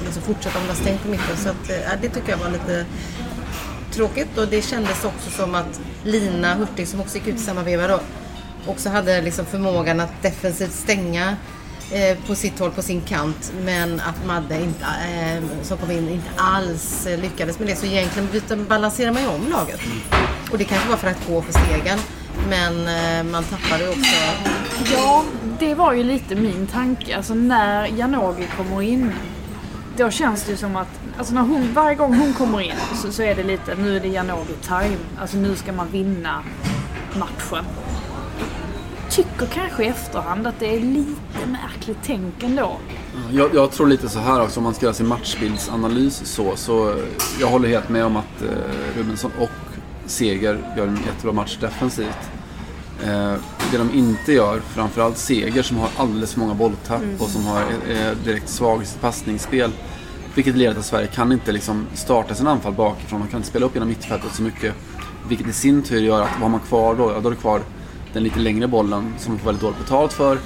liksom 0.04 0.22
fortsätta 0.22 0.58
om 0.58 0.66
det 0.68 0.74
stängt 0.74 1.02
på 1.02 1.08
mitten. 1.08 1.36
Så 1.36 1.48
att, 1.48 1.70
eh, 1.70 2.00
det 2.02 2.08
tycker 2.08 2.30
jag 2.30 2.38
var 2.38 2.50
lite 2.50 2.86
tråkigt 3.92 4.38
och 4.38 4.48
det 4.48 4.62
kändes 4.62 5.04
också 5.04 5.30
som 5.30 5.54
att 5.54 5.80
Lina 6.04 6.54
Hurtig 6.54 6.88
som 6.88 7.00
också 7.00 7.18
gick 7.18 7.26
ut 7.26 7.34
i 7.34 7.38
samma 7.38 7.62
veva 7.62 7.88
då 7.88 8.00
också 8.66 8.88
hade 8.88 9.22
liksom 9.22 9.46
förmågan 9.46 10.00
att 10.00 10.22
defensivt 10.22 10.72
stänga 10.72 11.36
eh, 11.92 12.18
på 12.26 12.34
sitt 12.34 12.58
håll, 12.58 12.70
på 12.70 12.82
sin 12.82 13.00
kant. 13.00 13.52
Men 13.64 14.00
att 14.00 14.26
Madde 14.26 14.62
inte, 14.62 14.84
eh, 14.84 15.62
som 15.62 15.78
kom 15.78 15.90
in 15.90 16.08
inte 16.08 16.30
alls 16.36 17.06
eh, 17.06 17.20
lyckades 17.20 17.58
med 17.58 17.68
det. 17.68 17.76
Så 17.76 17.86
egentligen 17.86 18.28
byter, 18.32 18.56
balanserar 18.56 19.12
man 19.12 19.22
ju 19.22 19.28
om 19.28 19.48
laget. 19.50 19.80
Och 20.52 20.58
det 20.58 20.64
kanske 20.64 20.88
var 20.88 20.96
för 20.96 21.08
att 21.08 21.28
gå 21.28 21.42
för 21.42 21.52
stegen. 21.52 21.98
Men 22.48 22.88
eh, 22.88 23.32
man 23.32 23.44
tappade 23.44 23.84
ju 23.84 23.90
också... 23.90 24.16
Ja, 24.92 25.24
det 25.58 25.74
var 25.74 25.92
ju 25.92 26.02
lite 26.02 26.34
min 26.34 26.66
tanke. 26.66 27.16
Alltså 27.16 27.34
när 27.34 27.86
Janogy 27.86 28.46
kommer 28.56 28.82
in, 28.82 29.12
då 29.96 30.10
känns 30.10 30.44
det 30.44 30.50
ju 30.50 30.56
som 30.56 30.76
att 30.76 31.00
alltså 31.18 31.34
när 31.34 31.42
hon, 31.42 31.72
varje 31.74 31.94
gång 31.94 32.14
hon 32.14 32.34
kommer 32.34 32.60
in 32.60 32.74
så, 33.02 33.12
så 33.12 33.22
är 33.22 33.34
det 33.34 33.42
lite, 33.42 33.74
nu 33.74 33.96
är 33.96 34.00
det 34.00 34.08
Janogy 34.08 34.54
time. 34.62 34.96
Alltså 35.20 35.36
nu 35.36 35.56
ska 35.56 35.72
man 35.72 35.88
vinna 35.90 36.42
matchen. 37.14 37.64
Tycker 39.14 39.46
kanske 39.46 39.84
i 39.84 39.86
efterhand 39.86 40.46
att 40.46 40.60
det 40.60 40.76
är 40.76 40.80
lite 40.80 41.46
märkligt 41.46 41.98
tänk 42.02 42.42
ändå. 42.42 42.76
Jag, 43.32 43.54
jag 43.54 43.70
tror 43.70 43.86
lite 43.86 44.08
så 44.08 44.18
här 44.18 44.42
också, 44.42 44.60
om 44.60 44.64
man 44.64 44.74
ska 44.74 44.86
göra 44.86 44.94
sin 44.94 45.06
matchbildsanalys 45.06 46.22
så, 46.24 46.56
så 46.56 46.90
eh, 46.90 46.96
jag 47.40 47.46
håller 47.46 47.68
helt 47.68 47.88
med 47.88 48.04
om 48.04 48.16
att 48.16 48.42
eh, 48.42 48.98
Rubensson 48.98 49.30
och 49.38 49.50
Seger 50.06 50.58
gör 50.76 50.86
en 50.86 50.98
jättebra 51.06 51.32
match 51.32 51.58
defensivt. 51.60 52.30
Eh, 53.04 53.34
det 53.70 53.78
de 53.78 53.90
inte 53.94 54.32
gör, 54.32 54.60
framförallt 54.60 55.18
Seger 55.18 55.62
som 55.62 55.76
har 55.76 55.88
alldeles 55.96 56.32
för 56.32 56.40
många 56.40 56.54
bolltapp 56.54 57.02
och 57.18 57.28
som 57.28 57.46
har, 57.46 57.62
är 57.90 58.14
direkt 58.24 58.48
svag 58.48 58.82
i 58.82 58.86
sitt 58.86 59.00
passningsspel. 59.00 59.70
Vilket 60.34 60.56
leder 60.56 60.72
till 60.72 60.80
att 60.80 60.86
Sverige 60.86 61.06
kan 61.06 61.32
inte 61.32 61.52
liksom 61.52 61.86
starta 61.94 62.34
sin 62.34 62.46
anfall 62.46 62.72
bakifrån. 62.72 63.20
De 63.20 63.28
kan 63.28 63.36
inte 63.36 63.48
spela 63.48 63.66
upp 63.66 63.74
genom 63.74 63.88
mittfältet 63.88 64.34
så 64.34 64.42
mycket. 64.42 64.74
Vilket 65.28 65.46
i 65.46 65.52
sin 65.52 65.82
tur 65.82 66.00
gör 66.00 66.22
att 66.22 66.30
vad 66.32 66.42
har 66.42 66.48
man 66.48 66.60
kvar 66.60 66.94
då? 66.94 67.12
Ja, 67.12 67.20
då 67.20 67.28
är 67.28 67.34
det 67.34 67.40
kvar 67.40 67.60
den 68.14 68.22
lite 68.22 68.38
längre 68.38 68.68
bollen 68.68 69.14
som 69.18 69.32
man 69.32 69.38
får 69.38 69.46
väldigt 69.46 69.62
dåligt 69.62 69.78
betalt 69.78 70.12
för. 70.12 70.38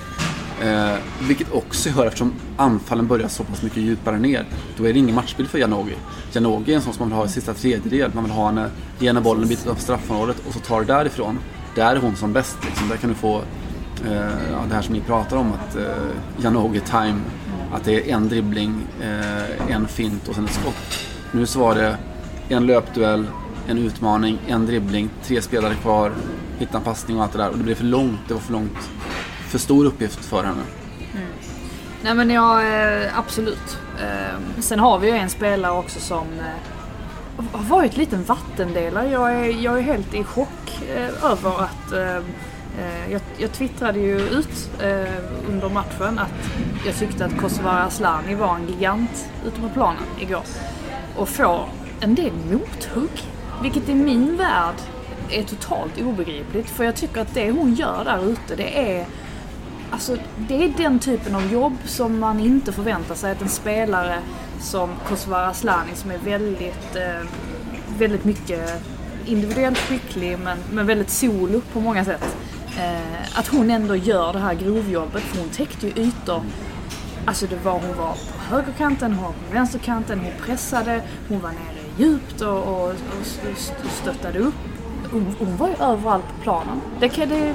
Eh, 0.62 0.96
vilket 1.20 1.52
också 1.52 1.88
gör, 1.88 2.06
eftersom 2.06 2.32
anfallen 2.56 3.06
börjar 3.06 3.28
så 3.28 3.44
pass 3.44 3.62
mycket 3.62 3.78
djupare 3.78 4.18
ner, 4.18 4.46
då 4.76 4.84
är 4.84 4.92
det 4.92 4.98
ingen 4.98 5.14
matchbild 5.14 5.48
för 5.48 5.58
Janogy. 5.58 5.94
Janogy 6.32 6.72
är 6.72 6.76
en 6.76 6.82
sån 6.82 6.92
som 6.92 7.02
man 7.02 7.08
vill 7.08 7.16
ha 7.16 7.24
i 7.24 7.28
sista 7.28 7.54
tredjedel. 7.54 8.10
Man 8.14 8.24
vill 8.24 8.32
ha 8.32 8.46
henne, 8.46 8.70
ge 8.98 9.06
henne 9.06 9.20
bollen 9.20 9.42
en 9.42 9.48
bit 9.48 9.62
utanför 9.62 9.82
straffområdet 9.82 10.36
och 10.48 10.54
så 10.54 10.60
tar 10.60 10.80
det 10.80 10.86
därifrån. 10.86 11.38
Där 11.74 11.96
är 11.96 12.00
hon 12.00 12.16
som 12.16 12.32
bäst. 12.32 12.56
Liksom. 12.64 12.88
Där 12.88 12.96
kan 12.96 13.10
du 13.10 13.16
få 13.16 13.36
eh, 14.06 14.50
ja, 14.52 14.58
det 14.68 14.74
här 14.74 14.82
som 14.82 14.94
ni 14.94 15.00
pratar 15.00 15.36
om, 15.36 15.52
att 15.52 15.76
eh, 15.76 15.82
Janogy 16.42 16.80
time, 16.80 17.20
att 17.72 17.84
det 17.84 18.10
är 18.10 18.14
en 18.14 18.28
dribbling, 18.28 18.86
eh, 19.02 19.74
en 19.74 19.88
fint 19.88 20.28
och 20.28 20.34
sen 20.34 20.44
ett 20.44 20.52
skott. 20.52 20.98
Nu 21.32 21.46
så 21.46 21.60
var 21.60 21.74
det 21.74 21.96
en 22.48 22.66
löpduell, 22.66 23.26
en 23.68 23.78
utmaning, 23.78 24.38
en 24.46 24.66
dribbling, 24.66 25.10
tre 25.22 25.42
spelare 25.42 25.74
kvar, 25.74 26.12
hitta 26.58 26.78
en 26.78 26.84
passning 26.84 27.16
och 27.16 27.22
allt 27.22 27.32
det 27.32 27.38
där. 27.38 27.48
Och 27.48 27.58
det 27.58 27.64
blev 27.64 27.74
för 27.74 27.84
långt, 27.84 28.20
det 28.28 28.34
var 28.34 28.40
för 28.40 28.52
långt. 28.52 28.90
För 29.48 29.58
stor 29.58 29.84
uppgift 29.84 30.24
för 30.24 30.44
henne. 30.44 30.62
Mm. 31.14 31.26
Nej 32.02 32.14
men 32.14 32.30
ja, 32.30 32.62
eh, 32.62 33.18
absolut. 33.18 33.78
Ehm, 34.00 34.62
sen 34.62 34.78
har 34.78 34.98
vi 34.98 35.08
ju 35.08 35.16
en 35.16 35.30
spelare 35.30 35.72
också 35.72 36.00
som 36.00 36.26
eh, 36.38 37.44
har 37.52 37.64
varit 37.64 37.96
lite 37.96 38.16
en 38.16 38.24
vattendelare. 38.24 39.10
Jag 39.10 39.32
är, 39.32 39.44
jag 39.44 39.78
är 39.78 39.82
helt 39.82 40.14
i 40.14 40.24
chock 40.24 40.82
eh, 40.96 41.30
över 41.30 41.62
att 41.62 41.92
ehm, 41.92 42.24
jag, 43.10 43.20
jag 43.38 43.52
twittrade 43.52 43.98
ju 43.98 44.20
ut 44.20 44.70
eh, 44.82 45.48
under 45.48 45.68
matchen 45.68 46.18
att 46.18 46.50
jag 46.86 46.96
tyckte 46.96 47.24
att 47.24 47.38
Kosovare 47.40 47.82
Asllani 47.82 48.34
var 48.34 48.54
en 48.54 48.68
gigant 48.68 49.28
ute 49.46 49.60
på 49.60 49.68
planen 49.68 50.02
igår. 50.20 50.42
Och 51.16 51.28
får 51.28 51.68
en 52.00 52.14
del 52.14 52.32
mothugg. 52.50 53.24
Vilket 53.62 53.88
i 53.88 53.94
min 53.94 54.36
värld 54.36 54.74
är 55.30 55.42
totalt 55.42 56.00
obegripligt. 56.00 56.70
För 56.70 56.84
jag 56.84 56.96
tycker 56.96 57.20
att 57.20 57.34
det 57.34 57.50
hon 57.50 57.74
gör 57.74 58.04
där 58.04 58.32
ute 58.32 58.56
det 58.56 58.92
är 58.96 59.06
Alltså, 59.90 60.16
det 60.36 60.64
är 60.64 60.68
den 60.68 60.98
typen 60.98 61.34
av 61.34 61.52
jobb 61.52 61.76
som 61.84 62.18
man 62.18 62.40
inte 62.40 62.72
förväntar 62.72 63.14
sig 63.14 63.32
att 63.32 63.42
en 63.42 63.48
spelare 63.48 64.18
som 64.60 64.90
Kosovare 65.08 65.46
Asllani 65.46 65.94
som 65.94 66.10
är 66.10 66.18
väldigt, 66.18 66.96
eh, 66.96 67.28
väldigt 67.98 68.24
mycket 68.24 68.82
individuellt 69.26 69.78
skicklig 69.78 70.38
men, 70.38 70.58
men 70.72 70.86
väldigt 70.86 71.10
solo 71.10 71.60
på 71.72 71.80
många 71.80 72.04
sätt. 72.04 72.36
Eh, 72.78 73.38
att 73.38 73.48
hon 73.48 73.70
ändå 73.70 73.96
gör 73.96 74.32
det 74.32 74.38
här 74.38 74.54
grovjobbet 74.54 75.22
för 75.22 75.38
hon 75.40 75.48
täckte 75.48 75.86
ju 75.86 75.92
ytor. 75.92 76.42
Alltså 77.24 77.46
det 77.46 77.56
var, 77.56 77.72
hon 77.72 77.96
var 77.96 78.12
på 78.12 78.54
högerkanten, 78.54 79.12
hon 79.12 79.24
var 79.24 79.32
på 79.32 79.54
vänsterkanten, 79.54 80.18
hon 80.20 80.32
pressade, 80.46 81.02
hon 81.28 81.40
var 81.40 81.50
nere 81.50 81.77
djupt 81.98 82.40
och, 82.40 82.58
och, 82.58 82.88
och 82.88 82.94
st- 83.56 83.88
stöttade 84.02 84.38
upp. 84.38 84.54
Hon, 85.12 85.26
hon 85.38 85.56
var 85.56 85.68
ju 85.68 85.74
överallt 85.74 86.24
på 86.36 86.42
planen. 86.42 86.80
Det 87.00 87.08
kan 87.08 87.28
det, 87.28 87.54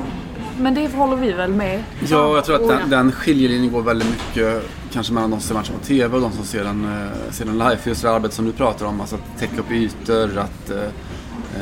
men 0.60 0.74
det 0.76 0.94
håller 0.96 1.16
vi 1.16 1.32
väl 1.32 1.52
med? 1.52 1.84
Ja, 2.10 2.36
jag 2.36 2.46
tror 2.46 2.56
att 2.56 2.68
den, 2.68 2.90
den 2.90 3.12
skiljelinjen 3.12 3.72
går 3.74 3.82
väldigt 3.82 4.08
mycket 4.10 4.64
kanske 4.92 5.14
mellan 5.14 5.30
de 5.32 5.40
som 5.40 5.48
ser 5.48 5.56
matchen 5.56 5.76
på 5.80 5.86
TV 5.86 6.16
och 6.16 6.22
de 6.22 6.32
som 6.32 6.46
ser 6.46 6.64
den, 6.64 6.86
eh, 6.86 7.32
ser 7.32 7.46
den 7.46 7.58
live. 7.58 7.78
För 7.78 7.90
just 7.90 8.02
det 8.02 8.12
arbetet 8.12 8.36
som 8.36 8.46
du 8.46 8.52
pratar 8.52 8.86
om, 8.86 9.02
alltså 9.02 9.16
att 9.16 9.40
täcka 9.40 9.60
upp 9.60 9.72
ytor, 9.72 10.38
att, 10.38 10.70
eh, 10.70 10.78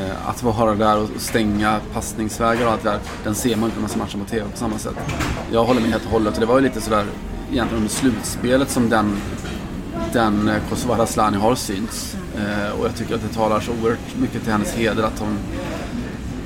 eh, 0.02 0.30
att 0.30 0.44
vara 0.44 0.76
där 0.76 0.98
och 0.98 1.10
stänga 1.18 1.80
passningsvägar 1.94 2.66
och 2.66 2.72
allt 2.72 2.84
det 2.84 2.90
där. 2.90 3.00
Den 3.24 3.36
ser 3.36 3.56
man 3.56 3.64
inte 3.66 3.76
när 3.76 3.82
man 3.82 3.90
ser 3.90 4.00
matchen 4.00 4.20
på 4.20 4.30
TV 4.30 4.46
på 4.52 4.58
samma 4.58 4.78
sätt. 4.78 4.96
Jag 5.52 5.64
håller 5.66 5.82
med 5.82 5.90
helt 5.90 6.06
och 6.06 6.12
hållet. 6.12 6.34
Och 6.34 6.40
det 6.40 6.46
var 6.46 6.56
ju 6.56 6.64
lite 6.64 6.82
sådär 6.82 7.06
egentligen 7.52 7.84
under 7.84 7.90
slutspelet 7.96 8.70
som 8.70 8.90
den, 8.90 9.18
den 10.14 10.48
eh, 10.48 10.56
Kosovare 10.70 11.02
Asllani 11.04 11.38
har 11.38 11.56
synts. 11.56 12.16
Eh, 12.38 12.80
och 12.80 12.86
jag 12.86 12.96
tycker 12.96 13.16
att 13.16 13.22
det 13.22 13.34
talar 13.36 13.60
så 13.60 13.72
oerhört 13.72 14.18
mycket 14.20 14.44
till 14.44 14.52
hennes 14.52 14.74
heder 14.74 15.04
att 15.04 15.20
hon 15.20 15.38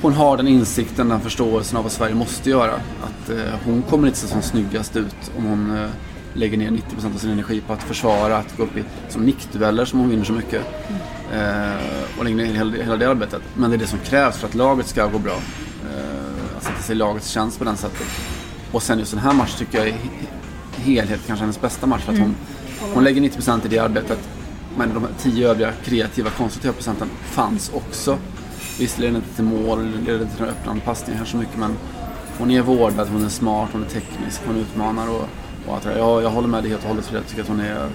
hon 0.02 0.12
har 0.12 0.36
den 0.36 0.48
insikten, 0.48 1.08
den 1.08 1.20
förståelsen 1.20 1.76
av 1.76 1.82
vad 1.82 1.92
Sverige 1.92 2.14
måste 2.14 2.50
göra. 2.50 2.72
Att 2.74 3.30
eh, 3.30 3.36
hon 3.64 3.82
kommer 3.82 4.06
inte 4.06 4.18
se 4.18 4.26
som 4.26 4.42
snyggast 4.42 4.96
ut 4.96 5.16
om 5.38 5.44
hon 5.44 5.76
eh, 5.76 5.88
lägger 6.34 6.58
ner 6.58 6.70
90% 6.70 7.14
av 7.14 7.18
sin 7.18 7.30
energi 7.30 7.60
på 7.66 7.72
att 7.72 7.82
försvara, 7.82 8.36
att 8.36 8.56
gå 8.56 8.62
upp 8.62 8.76
i 8.76 8.84
som 9.08 9.22
nickdueller 9.22 9.84
som 9.84 9.98
hon 9.98 10.08
vinner 10.08 10.24
så 10.24 10.32
mycket. 10.32 10.62
Eh, 11.32 12.18
och 12.18 12.24
lägger 12.24 12.36
ner 12.36 12.44
hela, 12.54 12.76
hela 12.76 12.96
det 12.96 13.08
arbetet. 13.10 13.42
Men 13.54 13.70
det 13.70 13.76
är 13.76 13.78
det 13.78 13.86
som 13.86 13.98
krävs 13.98 14.36
för 14.36 14.46
att 14.48 14.54
laget 14.54 14.86
ska 14.86 15.06
gå 15.06 15.18
bra. 15.18 15.32
Eh, 15.92 16.56
att 16.56 16.62
sätta 16.64 16.82
sig 16.82 16.94
i 16.94 16.98
lagets 16.98 17.28
tjänst 17.28 17.58
på 17.58 17.64
den 17.64 17.76
sättet. 17.76 18.06
Och 18.72 18.82
sen 18.82 18.98
just 18.98 19.10
den 19.10 19.20
här 19.20 19.32
matchen 19.32 19.58
tycker 19.58 19.78
jag 19.78 19.88
är 19.88 19.92
he- 19.92 20.26
helhet 20.76 21.20
kanske 21.26 21.42
hennes 21.42 21.60
bästa 21.60 21.86
match. 21.86 22.02
För 22.02 22.12
att 22.12 22.18
hon, 22.18 22.34
hon 22.94 23.04
lägger 23.04 23.20
90% 23.20 23.66
i 23.66 23.68
det 23.68 23.78
arbetet. 23.78 24.18
Men 24.76 24.94
de 24.94 25.06
tio 25.18 25.48
övriga 25.50 25.72
kreativa, 25.84 26.30
konstruktiva 26.30 26.72
procenten 26.74 27.08
fanns 27.24 27.70
också. 27.74 28.18
Visst 28.78 28.98
leder 28.98 29.12
det 29.12 29.16
inte 29.18 29.34
till 29.34 29.44
mål, 29.44 29.84
leder 30.06 30.20
inte 30.22 30.34
till 30.34 30.40
några 30.40 30.52
öppnande 30.52 30.82
passningar 30.84 31.18
här 31.18 31.26
så 31.26 31.36
mycket 31.36 31.56
men 31.58 31.76
hon 32.38 32.50
är 32.50 32.62
vårdad, 32.62 33.08
hon 33.08 33.24
är 33.24 33.28
smart, 33.28 33.68
hon 33.72 33.84
är 33.84 33.88
teknisk, 33.88 34.40
hon 34.46 34.56
utmanar 34.56 35.08
och, 35.10 35.28
och 35.66 35.74
allt 35.74 35.82
det 35.82 35.88
där. 35.90 35.98
Jag, 35.98 36.22
jag 36.22 36.30
håller 36.30 36.48
med 36.48 36.62
dig 36.62 36.70
helt 36.70 36.82
och 36.82 36.88
hållet 36.88 37.06
för 37.06 37.14
jag 37.16 37.26
tycker 37.26 37.42
att 37.42 37.48
hon 37.48 37.60
är 37.60 37.88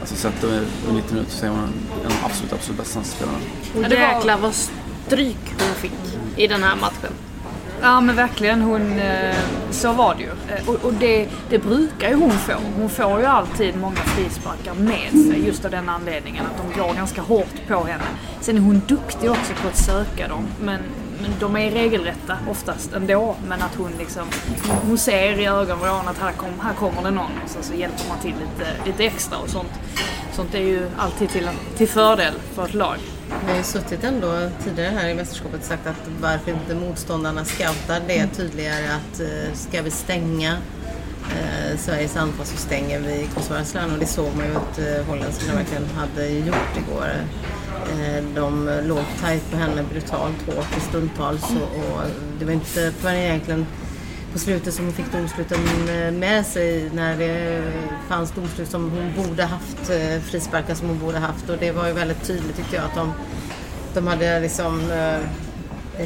Alltså 0.00 0.14
sett 0.16 0.44
över 0.44 0.60
90 0.92 1.14
minuter 1.14 1.32
så 1.32 1.46
är 1.46 1.50
hon 1.50 1.58
en 2.04 2.12
absolut, 2.24 2.52
absolut 2.52 2.78
bästa 2.80 3.02
spelaren. 3.02 3.40
Och 3.74 3.82
det 3.82 3.88
var- 3.88 4.14
jäklar 4.14 4.38
vad 4.38 4.54
stryk 4.54 5.36
hon 5.58 5.74
fick 5.74 5.92
i 6.36 6.46
den 6.46 6.62
här 6.62 6.76
matchen. 6.76 7.12
Ja 7.82 8.00
men 8.00 8.16
verkligen, 8.16 8.62
hon, 8.62 8.98
eh, 8.98 9.36
så 9.70 9.92
var 9.92 10.14
det 10.14 10.22
ju. 10.22 10.28
Eh, 10.28 10.68
och, 10.68 10.84
och 10.84 10.94
det, 10.94 11.28
det 11.50 11.58
brukar 11.58 12.08
ju 12.08 12.14
hon 12.14 12.30
få. 12.30 12.52
Hon 12.76 12.90
får 12.90 13.20
ju 13.20 13.26
alltid 13.26 13.76
många 13.76 13.96
frisparkar 13.96 14.74
med 14.74 15.10
sig 15.10 15.46
just 15.46 15.64
av 15.64 15.70
den 15.70 15.88
anledningen 15.88 16.44
att 16.46 16.62
de 16.62 16.80
går 16.80 16.94
ganska 16.94 17.22
hårt 17.22 17.68
på 17.68 17.84
henne. 17.84 18.04
Sen 18.40 18.56
är 18.56 18.60
hon 18.60 18.82
duktig 18.86 19.30
också 19.30 19.52
på 19.62 19.68
att 19.68 19.76
söka 19.76 20.28
dem. 20.28 20.46
Men, 20.60 20.80
men 21.22 21.30
de 21.40 21.56
är 21.56 21.70
regelrätta 21.70 22.36
oftast 22.50 22.92
ändå. 22.92 23.36
Men 23.48 23.62
att 23.62 23.74
hon 23.74 23.90
liksom, 23.98 24.26
hon 24.86 24.98
ser 24.98 25.40
i 25.40 25.46
ögonvrån 25.46 26.08
att 26.08 26.18
här, 26.18 26.32
kom, 26.32 26.60
här 26.62 26.74
kommer 26.74 27.02
det 27.02 27.10
någon 27.10 27.32
och 27.44 27.50
sen 27.50 27.62
så 27.62 27.74
hjälper 27.74 28.08
man 28.08 28.18
till 28.18 28.34
lite, 28.34 28.86
lite 28.86 29.04
extra 29.04 29.38
och 29.38 29.48
sånt. 29.48 29.72
Sånt 30.32 30.54
är 30.54 30.60
ju 30.60 30.88
alltid 30.98 31.28
till, 31.28 31.48
till 31.76 31.88
fördel 31.88 32.34
för 32.54 32.64
ett 32.64 32.74
lag. 32.74 32.96
Vi 33.44 33.50
har 33.50 33.56
ju 33.56 33.64
suttit 33.64 34.04
ändå 34.04 34.48
tidigare 34.64 34.90
här 34.90 35.08
i 35.08 35.14
mästerskapet 35.14 35.60
och 35.60 35.66
sagt 35.66 35.86
att 35.86 36.08
varför 36.20 36.50
inte 36.50 36.74
motståndarna 36.74 37.44
scoutar 37.44 38.00
det 38.06 38.26
tydligare 38.26 38.86
att 38.86 39.20
eh, 39.20 39.54
ska 39.54 39.82
vi 39.82 39.90
stänga 39.90 40.56
eh, 41.30 41.78
Sveriges 41.78 42.16
anfall 42.16 42.46
så 42.46 42.56
stänger 42.56 43.00
vi 43.00 43.28
Kosovare 43.34 43.92
och 43.92 43.98
det 43.98 44.06
såg 44.06 44.36
man 44.36 44.46
ju 44.46 44.54
att 44.54 44.78
eh, 44.78 45.06
holländskarna 45.06 45.54
verkligen 45.58 45.86
hade 45.86 46.28
gjort 46.28 46.76
igår. 46.76 47.06
Eh, 47.92 48.24
de 48.34 48.80
låg 48.84 49.04
tajt 49.20 49.50
på 49.50 49.56
henne 49.56 49.82
brutalt 49.90 50.46
hårt 50.46 50.76
i 50.76 50.80
stundtals. 50.80 51.42
Och, 51.42 51.94
och 51.94 52.02
det 52.38 52.44
var 52.44 52.52
inte 52.52 52.92
förrän 52.92 53.16
egentligen 53.16 53.66
på 54.32 54.38
slutet 54.38 54.74
som 54.74 54.84
hon 54.84 54.94
fick 54.94 55.12
domsluten 55.12 55.58
eh, 55.88 56.12
med 56.12 56.46
sig 56.46 56.90
när 56.94 57.16
det 57.18 57.62
fanns 58.08 58.32
domslut 58.32 58.68
som 58.68 58.90
hon 58.90 59.26
borde 59.26 59.42
haft, 59.42 59.90
eh, 59.90 60.20
frisparkar 60.20 60.74
som 60.74 60.88
hon 60.88 60.98
borde 60.98 61.18
haft 61.18 61.50
och 61.50 61.56
det 61.58 61.72
var 61.72 61.86
ju 61.86 61.92
väldigt 61.92 62.24
tydligt 62.24 62.56
tyckte 62.56 62.76
jag 62.76 62.84
att 62.84 62.94
de, 62.94 63.12
de 63.94 64.06
hade 64.06 64.40
liksom 64.40 64.90
eh, 64.90 65.18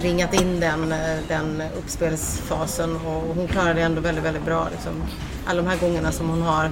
ringat 0.01 0.35
in 0.35 0.61
den, 0.61 0.93
eh, 0.93 1.19
den 1.29 1.63
uppspelsfasen 1.79 2.97
och 2.97 3.35
hon 3.35 3.49
klarade 3.49 3.75
det 3.75 3.83
ändå 3.83 4.01
väldigt, 4.01 4.25
väldigt 4.25 4.45
bra. 4.45 4.69
Liksom. 4.73 4.93
Alla 5.47 5.63
de 5.63 5.69
här 5.69 5.79
gångerna 5.79 6.13
som 6.13 6.29
hon 6.29 6.43
har 6.43 6.71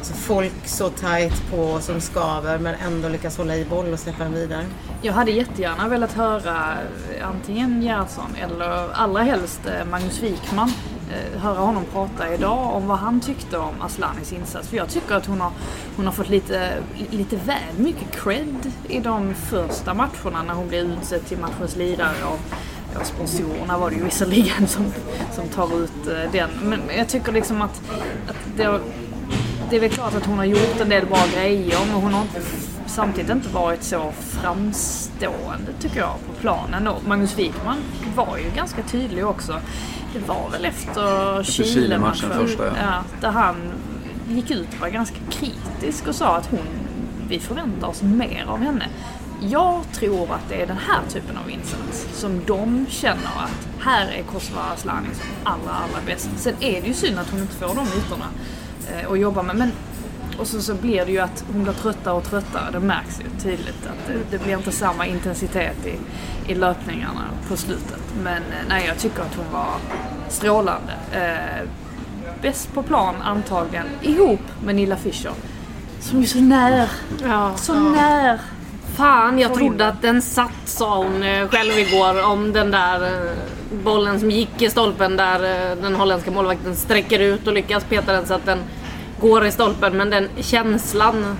alltså 0.00 0.14
folk 0.14 0.52
så 0.66 0.88
tajt 0.90 1.50
på 1.50 1.80
som 1.80 2.00
skaver 2.00 2.58
men 2.58 2.74
ändå 2.74 3.08
lyckas 3.08 3.38
hålla 3.38 3.56
i 3.56 3.64
boll 3.64 3.92
och 3.92 3.98
släppa 3.98 4.24
den 4.24 4.34
vidare. 4.34 4.64
Jag 5.02 5.12
hade 5.12 5.30
jättegärna 5.30 5.88
velat 5.88 6.12
höra 6.12 6.74
eh, 7.18 7.28
antingen 7.28 7.82
Gerhardsson 7.82 8.36
eller 8.42 8.92
allra 8.92 9.22
helst 9.22 9.60
eh, 9.66 9.84
Magnus 9.90 10.22
Wikman 10.22 10.72
eh, 11.12 11.40
höra 11.40 11.58
honom 11.58 11.84
prata 11.92 12.34
idag 12.34 12.74
om 12.74 12.86
vad 12.88 12.98
han 12.98 13.20
tyckte 13.20 13.58
om 13.58 13.80
Aslanis 13.80 14.32
insats. 14.32 14.68
För 14.68 14.76
jag 14.76 14.88
tycker 14.88 15.14
att 15.14 15.26
hon 15.26 15.40
har, 15.40 15.50
hon 15.96 16.04
har 16.06 16.12
fått 16.12 16.28
lite, 16.28 16.72
lite 17.10 17.36
väl 17.36 17.74
mycket 17.78 18.10
cred 18.10 18.72
i 18.88 19.00
de 19.00 19.34
första 19.34 19.94
matcherna 19.94 20.42
när 20.46 20.54
hon 20.54 20.68
blev 20.68 20.92
utsedd 20.92 21.26
till 21.26 21.38
matchens 21.38 21.76
lirare 21.76 22.24
av 22.24 22.38
ja, 22.94 23.04
sponsorerna 23.04 23.78
var 23.78 23.90
det 23.90 23.96
ju 23.96 24.04
visserligen 24.04 24.66
som, 24.66 24.84
som 25.32 25.48
tar 25.48 25.82
ut 25.84 26.32
den. 26.32 26.50
Men 26.62 26.80
jag 26.96 27.08
tycker 27.08 27.32
liksom 27.32 27.62
att, 27.62 27.82
att 28.28 28.36
det, 28.56 28.64
har- 28.64 28.80
det 29.70 29.76
är 29.76 29.80
väl 29.80 29.90
klart 29.90 30.14
att 30.14 30.26
hon 30.26 30.38
har 30.38 30.44
gjort 30.44 30.80
en 30.80 30.88
del 30.88 31.06
bra 31.06 31.24
grejer 31.34 31.78
men 31.86 31.94
hon 31.94 32.14
har 32.14 32.22
inte, 32.22 32.40
samtidigt 32.86 33.30
inte 33.30 33.48
varit 33.48 33.82
så 33.82 34.12
framstående 34.20 35.72
tycker 35.80 35.98
jag 36.00 36.14
på 36.26 36.32
planen. 36.40 36.88
Och 36.88 37.06
Magnus 37.06 37.38
Wikman 37.38 37.78
var 38.16 38.38
ju 38.38 38.56
ganska 38.56 38.82
tydlig 38.82 39.26
också. 39.26 39.60
Det 40.12 40.28
var 40.28 40.50
väl 40.50 40.64
efter 40.64 41.40
Efter 41.40 41.52
Chile-matchen 41.52 42.14
Chile-matchen 42.14 42.46
första, 42.46 42.66
ja. 42.66 43.04
där 43.20 43.30
han 43.30 43.56
gick 44.28 44.50
ut 44.50 44.68
och 44.74 44.80
var 44.80 44.88
ganska 44.88 45.16
kritisk 45.30 46.08
och 46.08 46.14
sa 46.14 46.36
att 46.36 46.46
hon, 46.46 46.66
vi 47.28 47.38
förväntar 47.38 47.88
oss 47.88 48.02
mer 48.02 48.44
av 48.48 48.58
henne. 48.58 48.86
Jag 49.40 49.82
tror 49.92 50.22
att 50.34 50.48
det 50.48 50.62
är 50.62 50.66
den 50.66 50.78
här 50.88 51.00
typen 51.08 51.36
av 51.36 51.50
insats 51.50 52.08
som 52.12 52.40
de 52.46 52.86
känner 52.88 53.30
att 53.44 53.68
här 53.80 54.08
är 54.08 54.22
Kosova 54.22 54.62
Asllani 54.74 55.08
som 55.14 55.52
allra, 55.52 55.70
allra 55.70 56.06
bäst. 56.06 56.30
Sen 56.36 56.54
är 56.60 56.80
det 56.80 56.88
ju 56.88 56.94
synd 56.94 57.18
att 57.18 57.30
hon 57.30 57.40
inte 57.40 57.54
får 57.54 57.74
de 57.74 57.86
ytorna 57.98 58.26
eh, 58.88 59.10
att 59.10 59.18
jobba 59.18 59.42
med. 59.42 59.56
Men, 59.56 59.72
och 60.38 60.46
så, 60.46 60.62
så 60.62 60.74
blir 60.74 61.04
det 61.04 61.12
ju 61.12 61.18
att 61.18 61.44
hon 61.52 61.62
blir 61.62 61.72
tröttare 61.72 62.14
och 62.14 62.24
tröttare. 62.24 62.70
Det 62.72 62.80
märks 62.80 63.20
ju 63.20 63.40
tydligt 63.42 63.86
att 63.86 64.06
det, 64.06 64.36
det 64.38 64.44
blir 64.44 64.56
inte 64.56 64.72
samma 64.72 65.06
intensitet 65.06 65.86
i, 65.86 65.98
i 66.52 66.54
löpningarna 66.54 67.24
på 67.48 67.56
slutet. 67.56 68.00
Men 68.22 68.36
eh, 68.36 68.68
nej, 68.68 68.84
jag 68.86 68.98
tycker 68.98 69.22
att 69.22 69.34
hon 69.34 69.52
var 69.52 69.74
strålande. 70.28 70.92
Eh, 71.12 71.68
bäst 72.42 72.74
på 72.74 72.82
plan 72.82 73.14
antagligen, 73.22 73.86
ihop 74.02 74.40
med 74.64 74.74
Nilla 74.74 74.96
Fischer. 74.96 75.32
Som 76.00 76.22
är 76.22 76.26
så 76.26 76.38
när, 76.40 76.88
Ja. 77.22 77.56
så 77.56 77.74
när. 77.74 78.40
Fan, 78.96 79.38
jag 79.38 79.54
trodde 79.54 79.88
att 79.88 80.02
den 80.02 80.22
satt 80.22 80.50
sa 80.64 80.96
hon 80.96 81.22
eh, 81.22 81.48
själv 81.48 81.78
igår 81.78 82.24
om 82.24 82.52
den 82.52 82.70
där 82.70 83.30
bollen 83.70 84.20
som 84.20 84.30
gick 84.30 84.62
i 84.62 84.70
stolpen 84.70 85.16
där 85.16 85.70
eh, 85.70 85.76
den 85.82 85.94
holländska 85.94 86.30
målvakten 86.30 86.76
sträcker 86.76 87.18
ut 87.18 87.46
och 87.46 87.52
lyckas 87.52 87.84
peta 87.84 88.12
den 88.12 88.26
så 88.26 88.34
att 88.34 88.46
den 88.46 88.58
går 89.20 89.46
i 89.46 89.50
stolpen. 89.50 89.96
Men 89.96 90.10
den 90.10 90.28
känslan 90.40 91.36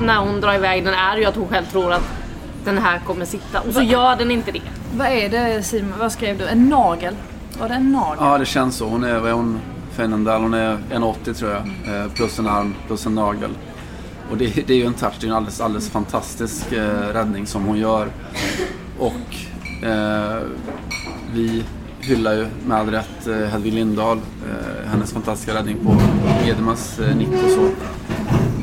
när 0.00 0.16
hon 0.16 0.40
drar 0.40 0.54
iväg 0.54 0.84
den 0.84 0.94
är 0.94 1.16
ju 1.16 1.24
att 1.24 1.36
hon 1.36 1.48
själv 1.48 1.64
tror 1.64 1.92
att 1.92 2.08
den 2.64 2.78
här 2.78 2.98
kommer 2.98 3.24
sitta 3.24 3.60
och 3.60 3.74
så 3.74 3.82
gör 3.82 4.16
den 4.16 4.30
inte 4.30 4.52
det. 4.52 4.62
Vad 4.96 5.06
är 5.06 5.28
det 5.28 5.62
Simon, 5.62 5.92
vad 5.98 6.12
skrev 6.12 6.38
du? 6.38 6.46
En 6.46 6.68
nagel? 6.68 7.14
Var 7.60 7.68
det 7.68 7.74
en 7.74 7.92
nagel? 7.92 8.18
Ja, 8.20 8.38
det 8.38 8.46
känns 8.46 8.76
så. 8.76 8.88
Hon 8.88 9.04
är, 9.04 9.18
vad 9.18 9.30
är 9.30 9.34
hon, 9.34 9.60
Fennendal, 9.92 10.42
hon 10.42 10.54
är 10.54 10.78
1,80 10.90 11.32
tror 11.32 11.50
jag. 11.50 11.60
Eh, 11.96 12.12
plus 12.12 12.38
en 12.38 12.46
arm, 12.46 12.74
plus 12.86 13.06
en 13.06 13.14
nagel. 13.14 13.50
Och 14.30 14.36
det, 14.36 14.66
det 14.66 14.72
är 14.72 14.78
ju 14.78 14.86
en 14.86 14.94
touch, 14.94 15.14
det 15.20 15.26
är 15.26 15.28
en 15.28 15.36
alldeles, 15.36 15.60
alldeles 15.60 15.90
fantastisk 15.90 16.72
eh, 16.72 17.12
räddning 17.12 17.46
som 17.46 17.64
hon 17.64 17.78
gör. 17.78 18.08
Och 18.98 19.34
eh, 19.86 20.38
vi 21.32 21.64
hyllar 22.00 22.32
ju 22.32 22.46
med 22.66 22.78
all 22.78 22.90
rätt 22.90 23.26
eh, 23.26 23.34
Hedvig 23.36 23.72
Lindahl, 23.72 24.18
eh, 24.18 24.90
hennes 24.90 25.12
fantastiska 25.12 25.54
räddning 25.54 25.76
på 25.84 25.96
Edemas 26.48 26.98
eh, 26.98 27.16
nick 27.16 27.28
och 27.28 27.50
så. 27.50 27.68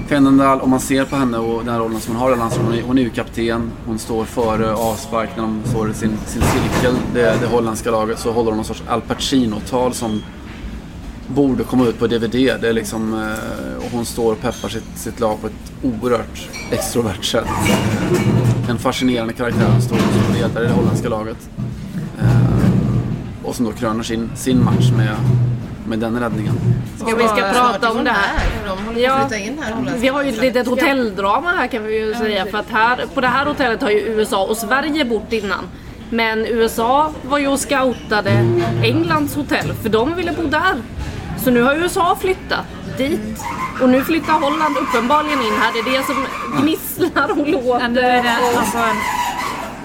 Fennendal, 0.08 0.62
om 0.62 0.70
man 0.70 0.80
ser 0.80 1.06
på 1.06 1.16
henne 1.16 1.38
och 1.38 1.66
den 1.66 1.80
rollen 1.80 2.00
som 2.00 2.16
hon 2.16 2.22
har 2.22 2.34
i 2.34 2.38
landslaget, 2.38 2.70
hon 2.70 2.80
är, 2.80 2.84
hon 2.88 2.98
är 2.98 3.02
ju 3.02 3.10
kapten. 3.10 3.72
Hon 3.86 4.00
står 4.00 4.26
före 4.26 4.74
avspark 4.74 5.30
när 5.36 5.44
de 5.44 5.62
står 5.66 5.90
i 5.90 5.94
sin, 5.94 6.18
sin 6.26 6.42
cirkel, 6.42 6.96
det, 7.14 7.38
det 7.42 7.48
holländska 7.48 7.92
laget. 7.92 8.20
Så 8.20 8.32
håller 8.32 8.50
hon 8.52 8.58
någon 8.58 8.66
sorts 8.66 8.84
Al 8.88 9.02
Pacino-tal 9.02 9.94
som 9.94 10.22
borde 11.28 11.64
komma 11.64 11.86
ut 11.86 12.00
på 12.00 12.08
DVD. 12.08 12.62
Det 12.62 12.70
är 12.70 12.74
liksom, 12.74 13.14
eh, 13.14 13.86
och 13.86 13.92
hon 13.92 14.06
står 14.06 14.32
och 14.32 14.42
peppar 14.42 14.70
sitt, 14.70 14.98
sitt 14.98 15.20
lag 15.20 15.42
på 15.42 15.48
ett 15.48 15.72
oerhört 15.84 16.50
extrovert 16.72 17.24
sätt. 17.24 17.46
En 18.70 18.78
fascinerande 18.78 19.34
karaktär. 19.34 19.68
Hon 19.72 19.82
står 19.82 19.98
som 19.98 20.34
ledare 20.34 20.66
i 20.66 20.68
det 20.68 20.74
holländska 20.74 21.10
laget. 21.10 21.50
Och 23.50 23.56
som 23.56 23.66
då 23.66 23.72
kröner 23.72 24.04
sin, 24.04 24.30
sin 24.36 24.64
match 24.64 24.92
med, 24.98 25.16
med 25.88 26.00
den 26.00 26.20
räddningen. 26.20 26.54
Ska 26.98 27.16
vi 27.16 27.28
ska 27.28 27.36
prata 27.36 27.92
om 27.92 28.04
det 28.04 28.12
här. 28.12 28.40
De 28.94 29.02
Ja, 29.02 29.30
Vi 29.98 30.08
har 30.08 30.24
ju 30.24 30.30
ett 30.30 30.42
litet 30.42 30.68
hotelldrama 30.68 31.52
här 31.52 31.68
kan 31.68 31.84
vi 31.84 32.00
ju 32.00 32.14
säga. 32.14 32.46
För 32.46 32.58
att 32.58 32.70
här, 32.70 33.06
på 33.14 33.22
det 33.22 33.28
här 33.28 33.46
hotellet 33.46 33.82
har 33.82 33.90
ju 33.90 33.98
USA 34.00 34.46
och 34.46 34.58
Sverige 34.58 35.06
bott 35.06 35.34
innan. 35.34 35.64
Men 36.10 36.46
USA 36.46 37.12
var 37.24 37.38
ju 37.38 37.48
och 37.48 37.60
scoutade 37.60 38.32
Englands 38.84 39.36
hotell 39.36 39.74
för 39.74 39.90
de 39.90 40.16
ville 40.16 40.32
bo 40.32 40.44
där. 40.44 40.76
Så 41.44 41.52
nu 41.52 41.62
har 41.62 41.76
USA 41.76 42.18
flyttat 42.22 42.66
dit. 42.98 43.44
Och 43.82 43.90
nu 43.90 44.04
flyttar 44.04 44.34
Holland 44.34 44.78
uppenbarligen 44.78 45.40
in 45.40 45.54
här. 45.60 45.74
Det 45.74 45.80
är 45.80 45.98
det 45.98 46.06
som 46.06 46.26
gnisslar 46.62 47.32
och 47.32 47.48
låter. 47.48 47.80
Men 47.80 47.94
det 47.94 48.02
är 48.02 48.24
det, 48.24 48.38
och- 48.54 48.60
alltså 48.60 48.78
en, 48.78 48.98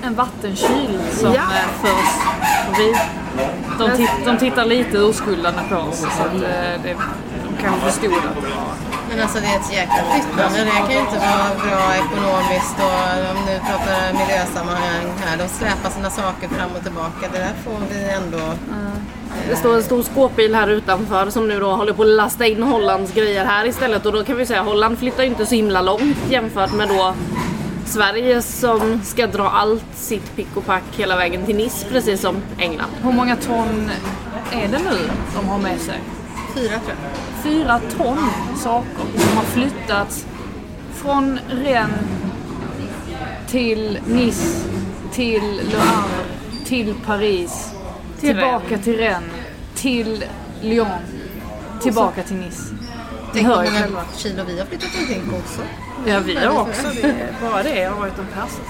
en 0.06 0.14
vattenkyl 0.14 0.98
som 1.12 1.32
ja. 1.32 1.42
förs 1.82 2.22
förbi. 2.66 2.94
De, 3.78 4.08
de 4.24 4.38
tittar 4.38 4.64
lite 4.64 4.96
urskuldande 4.98 5.60
på 5.70 5.76
oss 5.76 5.98
så 5.98 6.22
att 6.22 6.34
eh, 6.34 6.82
det, 6.82 6.96
de 7.44 7.62
kanske 7.62 7.90
förstod 7.90 8.12
att 8.12 8.34
det 8.34 8.40
var... 8.40 8.74
Men 9.10 9.22
alltså 9.22 9.38
det 9.40 9.46
är 9.46 9.56
ett 9.56 9.72
jäkla 9.72 10.02
flyttande. 10.10 10.58
Det 10.64 10.70
kan 10.70 10.90
ju 10.90 10.98
inte 10.98 11.18
vara 11.18 11.48
bra 11.66 11.94
ekonomiskt 12.02 12.76
och 12.86 13.30
om 13.30 13.38
nu 13.46 13.58
pratar 13.68 14.12
miljösammanhang 14.12 15.06
här. 15.24 15.36
De 15.36 15.48
släpar 15.48 15.90
sina 15.90 16.10
saker 16.10 16.48
fram 16.48 16.70
och 16.76 16.82
tillbaka. 16.82 17.28
Det 17.32 17.38
där 17.38 17.54
får 17.64 17.78
vi 17.90 18.10
ändå... 18.10 18.54
Det 19.48 19.56
står 19.56 19.74
en 19.74 19.82
stor 19.82 20.02
skåpbil 20.02 20.54
här 20.54 20.68
utanför 20.68 21.30
som 21.30 21.48
nu 21.48 21.60
då 21.60 21.70
håller 21.70 21.92
på 21.92 22.02
att 22.02 22.08
lasta 22.08 22.46
in 22.46 22.62
Hollands 22.62 23.14
grejer 23.14 23.44
här 23.44 23.66
istället 23.66 24.06
och 24.06 24.12
då 24.12 24.24
kan 24.24 24.36
vi 24.36 24.46
säga 24.46 24.60
att 24.60 24.66
Holland 24.66 24.98
flyttar 24.98 25.22
ju 25.22 25.28
inte 25.28 25.46
så 25.46 25.54
himla 25.54 25.82
långt 25.82 26.18
jämfört 26.30 26.72
med 26.72 26.88
då 26.88 27.14
Sverige 27.86 28.42
som 28.42 29.00
ska 29.04 29.26
dra 29.26 29.50
allt 29.50 29.84
sitt 29.94 30.36
pick 30.36 30.56
och 30.56 30.66
pack 30.66 30.82
hela 30.96 31.16
vägen 31.16 31.46
till 31.46 31.56
Nice 31.56 31.86
precis 31.88 32.20
som 32.20 32.36
England. 32.58 32.90
Hur 33.02 33.12
många 33.12 33.36
ton 33.36 33.90
är 34.52 34.68
det 34.68 34.78
nu 34.78 34.98
de 35.34 35.48
har 35.48 35.58
med 35.58 35.80
sig? 35.80 36.00
Fyra 36.54 36.78
tror 36.78 36.96
jag. 37.02 37.42
Fyra 37.42 37.80
ton 37.96 38.18
saker 38.56 39.18
som 39.18 39.36
har 39.36 39.44
flyttats 39.44 40.26
från 40.92 41.38
Rennes 41.48 42.00
till 43.48 43.98
Nice, 44.06 44.68
till 45.12 45.42
Le 45.56 45.78
Havre, 45.78 46.24
till 46.64 46.94
Paris, 47.06 47.72
Till 48.20 48.28
tillbaka 48.28 48.78
till 48.78 48.96
Rennes, 48.96 49.30
till 49.74 50.24
Lyon, 50.62 50.88
tillbaka 51.82 52.22
till 52.22 52.36
Nice. 52.36 52.62
Ni 52.72 52.78
Tänk 53.32 53.46
hur 53.46 53.90
många 53.90 54.04
kilo 54.16 54.44
vi 54.46 54.58
har 54.58 54.66
flyttat 54.66 54.90
omkring 55.00 55.22
också. 55.34 55.60
Ja, 56.06 56.20
vi 56.20 56.36
har 56.36 56.60
också. 56.60 56.88
Det, 57.02 57.34
bara 57.40 57.62
det 57.62 57.84
har 57.84 57.98
varit 57.98 58.18
en 58.18 58.26
persa. 58.26 58.60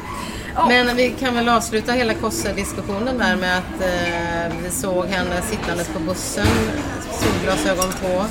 Men 0.69 0.97
vi 0.97 1.11
kan 1.11 1.35
väl 1.35 1.49
avsluta 1.49 1.93
hela 1.93 2.15
Kosse-diskussionen 2.15 3.19
där 3.19 3.37
med 3.37 3.59
att 3.59 3.81
eh, 3.81 4.57
vi 4.63 4.71
såg 4.71 5.07
henne 5.07 5.43
sittandes 5.43 5.89
på 5.89 5.99
bussen, 5.99 6.47
solglasögon 7.13 7.93
på. 8.03 8.25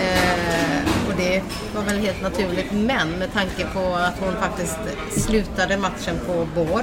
Eh, 0.00 1.08
och 1.08 1.14
det 1.16 1.42
var 1.74 1.82
väl 1.82 1.98
helt 1.98 2.22
naturligt. 2.22 2.72
Men 2.72 3.10
med 3.10 3.32
tanke 3.32 3.66
på 3.74 3.94
att 3.94 4.14
hon 4.20 4.36
faktiskt 4.36 4.78
slutade 5.26 5.76
matchen 5.76 6.16
på 6.26 6.46
bår. 6.54 6.82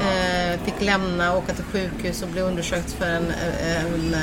Eh, 0.00 0.60
fick 0.64 0.80
lämna, 0.80 1.36
åka 1.36 1.54
till 1.54 1.64
sjukhus 1.64 2.22
och 2.22 2.28
bli 2.28 2.40
undersökt 2.40 2.92
för 2.92 3.06
en, 3.06 3.32
en, 3.62 4.16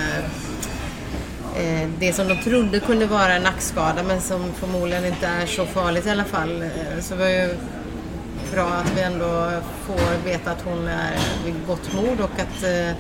det 2.00 2.14
som 2.14 2.28
de 2.28 2.36
trodde 2.44 2.80
kunde 2.80 3.06
vara 3.06 3.34
en 3.34 3.44
nackskada 3.44 4.04
men 4.04 4.22
som 4.22 4.54
förmodligen 4.54 5.06
inte 5.06 5.28
är 5.28 5.46
så 5.46 5.66
farligt 5.66 6.06
i 6.06 6.10
alla 6.10 6.24
fall. 6.24 6.62
Eh, 6.62 6.70
Så 7.02 7.14
det 7.16 7.20
var 7.20 7.30
ju 7.30 7.50
bra 8.54 8.68
att 8.68 8.92
vi 8.98 9.02
ändå 9.02 9.52
får 9.88 10.26
veta 10.26 10.52
att 10.52 10.62
hon 10.62 10.88
är 10.88 11.18
vid 11.46 11.56
gott 11.68 11.94
mod 11.94 12.20
och 12.20 12.40
att 12.40 12.64
eh, 12.64 12.92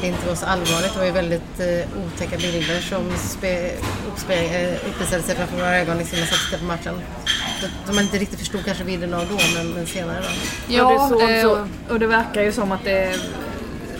det 0.00 0.06
inte 0.06 0.28
var 0.28 0.34
så 0.34 0.46
allvarligt. 0.46 0.92
Det 0.92 0.98
var 0.98 1.06
ju 1.06 1.12
väldigt 1.12 1.60
eh, 1.60 2.04
otäcka 2.06 2.36
bilder 2.36 2.80
som 2.80 3.12
spe, 3.18 3.70
uppspe, 4.12 4.34
eh, 4.34 4.74
uppvisade 4.88 5.22
sig 5.22 5.34
framför 5.34 5.56
våra 5.56 5.78
ögon 5.78 5.98
liksom, 5.98 6.18
när 6.18 6.26
jag 6.26 6.34
satt 6.34 6.60
på 6.60 6.66
matchen. 6.66 7.00
Som 7.86 7.94
man 7.94 8.04
inte 8.04 8.18
riktigt 8.18 8.38
förstod 8.38 8.64
kanske 8.64 8.84
vidden 8.84 9.14
av 9.14 9.26
då, 9.30 9.38
men, 9.56 9.68
men 9.74 9.86
senare 9.86 10.20
då. 10.20 10.28
Ja, 10.74 11.20
eh, 11.30 11.66
och 11.90 11.98
det 12.00 12.06
verkar 12.06 12.42
ju 12.42 12.52
som 12.52 12.72
att 12.72 12.84
det 12.84 13.14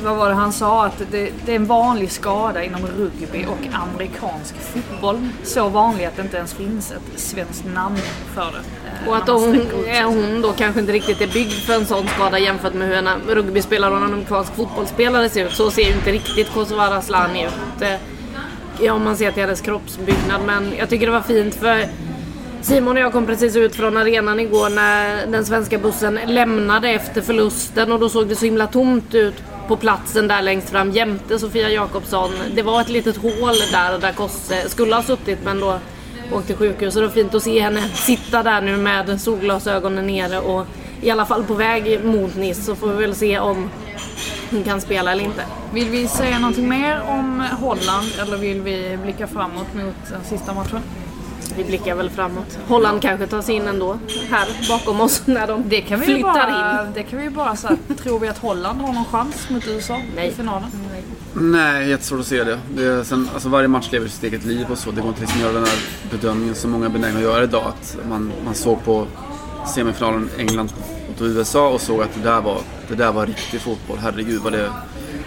vad 0.02 0.16
var 0.16 0.28
det 0.28 0.34
han 0.34 0.52
sa? 0.52 0.86
Att 0.86 1.02
det, 1.10 1.30
det 1.46 1.52
är 1.52 1.56
en 1.56 1.66
vanlig 1.66 2.10
skada 2.12 2.64
inom 2.64 2.80
rugby 2.86 3.44
och 3.46 3.66
amerikansk 3.72 4.54
fotboll. 4.60 5.28
Så 5.42 5.68
vanlig 5.68 6.04
att 6.04 6.16
det 6.16 6.22
inte 6.22 6.36
ens 6.36 6.54
finns 6.54 6.92
ett 6.92 7.20
svenskt 7.20 7.64
namn 7.74 7.98
för 8.34 8.40
det. 8.52 8.58
eh, 9.04 9.08
Och 9.08 9.16
att 9.16 9.28
hon, 9.28 9.60
hon 10.04 10.42
då 10.42 10.52
kanske 10.52 10.80
inte 10.80 10.92
riktigt 10.92 11.20
är 11.20 11.26
byggd 11.26 11.52
för 11.52 11.74
en 11.74 11.86
sån 11.86 12.08
skada 12.08 12.38
jämfört 12.38 12.74
med 12.74 12.88
hur 12.88 12.96
en 12.96 13.08
rugbyspelare 13.28 13.90
och 13.90 13.96
en 13.96 14.02
amerikansk 14.02 14.54
fotbollsspelare 14.54 15.28
ser 15.28 15.46
ut. 15.46 15.52
Så 15.52 15.70
ser 15.70 15.82
ju 15.82 15.92
inte 15.92 16.12
riktigt 16.12 16.52
Kosovare 16.54 16.94
Asllani 16.96 17.44
ut. 17.46 17.82
Eh, 17.82 17.94
Ja, 18.80 18.92
om 18.92 19.04
man 19.04 19.16
ser 19.16 19.32
till 19.32 19.42
hennes 19.42 19.60
kroppsbyggnad. 19.60 20.40
Men 20.46 20.72
jag 20.78 20.88
tycker 20.88 21.06
det 21.06 21.12
var 21.12 21.20
fint 21.20 21.54
för 21.54 21.86
Simon 22.60 22.96
och 22.96 23.02
jag 23.02 23.12
kom 23.12 23.26
precis 23.26 23.56
ut 23.56 23.74
från 23.74 23.96
arenan 23.96 24.40
igår 24.40 24.68
när 24.68 25.26
den 25.26 25.44
svenska 25.44 25.78
bussen 25.78 26.18
lämnade 26.26 26.88
efter 26.90 27.20
förlusten 27.20 27.92
och 27.92 28.00
då 28.00 28.08
såg 28.08 28.28
det 28.28 28.36
så 28.36 28.44
himla 28.44 28.66
tomt 28.66 29.14
ut 29.14 29.34
på 29.68 29.76
platsen 29.76 30.28
där 30.28 30.42
längst 30.42 30.70
fram 30.70 30.90
jämte 30.90 31.38
Sofia 31.38 31.70
Jakobsson. 31.70 32.30
Det 32.54 32.62
var 32.62 32.80
ett 32.80 32.88
litet 32.88 33.16
hål 33.16 33.54
där 33.72 33.98
där 33.98 34.12
Kosse 34.12 34.68
skulle 34.68 34.94
ha 34.94 35.02
suttit 35.02 35.38
men 35.44 35.60
då 35.60 35.78
åkte 36.32 36.46
till 36.46 36.56
sjukhus. 36.56 36.94
Så 36.94 37.00
det 37.00 37.06
var 37.06 37.14
fint 37.14 37.34
att 37.34 37.42
se 37.42 37.60
henne 37.60 37.80
sitta 37.88 38.42
där 38.42 38.60
nu 38.60 38.76
med 38.76 39.20
solglasögonen 39.20 40.06
nere 40.06 40.40
och 40.40 40.66
i 41.02 41.10
alla 41.10 41.26
fall 41.26 41.44
på 41.44 41.54
väg 41.54 42.04
mot 42.04 42.36
Nice 42.36 42.62
så 42.62 42.74
får 42.74 42.88
vi 42.88 42.94
väl 42.94 43.14
se 43.14 43.38
om 43.38 43.70
hon 44.50 44.64
kan 44.64 44.80
spela 44.80 45.12
eller 45.12 45.24
inte. 45.24 45.44
Vill 45.72 45.88
vi 45.88 46.08
säga 46.08 46.38
någonting 46.38 46.68
mer 46.68 47.02
om 47.08 47.44
Holland 47.60 48.06
eller 48.20 48.36
vill 48.36 48.60
vi 48.60 48.98
blicka 49.02 49.26
framåt 49.26 49.74
mot 49.74 50.10
den 50.10 50.24
sista 50.24 50.54
matchen? 50.54 50.80
Vi 51.56 51.64
blickar 51.64 51.94
väl 51.94 52.10
framåt. 52.10 52.58
Holland 52.68 53.02
kanske 53.02 53.26
tar 53.26 53.42
sig 53.42 53.54
in 53.54 53.66
ändå 53.66 53.98
här 54.30 54.48
bakom 54.68 55.00
oss 55.00 55.22
när 55.26 55.46
de 55.46 55.68
Det 55.68 55.80
kan 55.80 56.00
vi 56.00 56.06
flyttar 56.06 56.22
bara, 56.32 56.86
in. 56.86 56.92
det 56.94 57.02
kan 57.02 57.18
vi 57.18 57.24
ju 57.24 57.30
bara 57.30 57.56
säga. 57.56 57.76
Tror 58.02 58.18
vi 58.18 58.28
att 58.28 58.38
Holland 58.38 58.80
har 58.80 58.92
någon 58.92 59.04
chans 59.04 59.50
mot 59.50 59.68
USA 59.68 60.00
Nej. 60.16 60.28
i 60.28 60.32
finalen? 60.32 60.70
Nej, 61.34 61.88
jättesvårt 61.88 62.20
att 62.20 62.26
se 62.26 62.44
det. 62.44 62.58
det 62.74 62.84
är, 62.84 63.04
sen, 63.04 63.28
alltså 63.34 63.48
varje 63.48 63.68
match 63.68 63.88
lever 63.92 64.08
sitt 64.08 64.24
eget 64.24 64.44
liv 64.44 64.66
och 64.70 64.78
så. 64.78 64.90
Det 64.90 65.00
går 65.00 65.08
inte 65.08 65.20
liksom 65.20 65.38
att 65.38 65.44
göra 65.44 65.52
den 65.52 65.64
här 65.64 65.78
bedömningen 66.10 66.54
som 66.54 66.70
många 66.70 66.86
är 66.86 66.90
benägna 66.90 67.18
att 67.18 67.24
göra 67.24 67.44
idag. 67.44 67.64
Att 67.66 67.96
man, 68.08 68.32
man 68.44 68.54
såg 68.54 68.84
på 68.84 69.06
semifinalen 69.74 70.30
England 70.38 70.72
mot 71.08 71.20
USA 71.22 71.68
och 71.68 71.80
såg 71.80 72.02
att 72.02 72.14
det 72.14 72.22
där 72.30 72.40
var, 72.40 72.58
det 72.88 72.94
där 72.94 73.12
var 73.12 73.26
riktig 73.26 73.60
fotboll. 73.60 73.98
Herregud 73.98 74.40
vad 74.42 74.52
det, 74.52 74.70